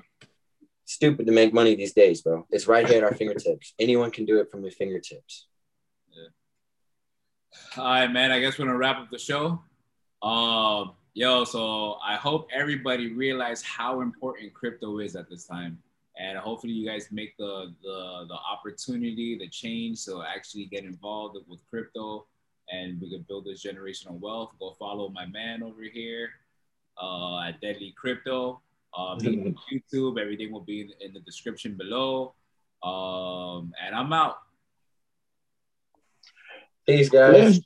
[0.85, 2.47] stupid to make money these days, bro.
[2.51, 3.75] It's right here at our fingertips.
[3.79, 5.47] Anyone can do it from their fingertips.
[6.11, 7.83] Yeah.
[7.83, 8.33] All right, man.
[8.33, 9.63] I guess we're gonna wrap up the show.
[10.21, 15.79] Um, yo, so I hope everybody realized how important crypto is at this time
[16.21, 20.05] and hopefully you guys make the, the the opportunity the change.
[20.05, 22.27] To actually get involved with crypto
[22.71, 24.53] and we can build this generational wealth.
[24.59, 26.31] Go follow my man over here
[27.01, 28.61] uh, at deadly crypto.
[28.97, 29.19] Um,
[29.73, 30.21] youtube.
[30.21, 32.35] Everything will be in, in the description below.
[32.83, 34.39] Um, and i'm out.
[36.87, 37.61] Peace guys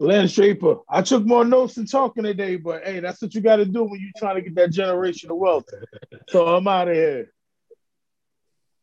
[0.00, 3.56] Lance Shaper, I took more notes than talking today, but hey, that's what you got
[3.56, 5.64] to do when you're trying to get that generational wealth.
[6.28, 7.32] So I'm out of here.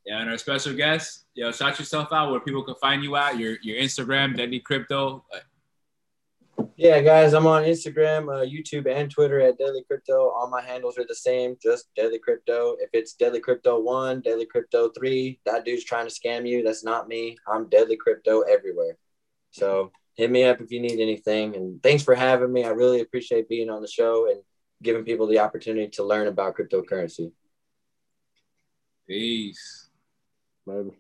[0.05, 3.39] Yeah, and our special guest, yo, shout yourself out where people can find you at
[3.39, 5.26] your your Instagram, Deadly Crypto.
[6.78, 10.30] Yeah, guys, I'm on Instagram, uh, YouTube, and Twitter at Deadly Crypto.
[10.30, 12.76] All my handles are the same, just Deadly Crypto.
[12.80, 16.63] If it's Deadly Crypto One, Deadly Crypto Three, that dude's trying to scam you.
[16.63, 17.38] That's not me.
[17.47, 18.97] I'm Deadly Crypto everywhere.
[19.51, 21.55] So hit me up if you need anything.
[21.55, 22.63] And thanks for having me.
[22.63, 24.41] I really appreciate being on the show and
[24.82, 27.32] giving people the opportunity to learn about cryptocurrency.
[29.07, 29.89] Peace.
[30.66, 30.91] Baby.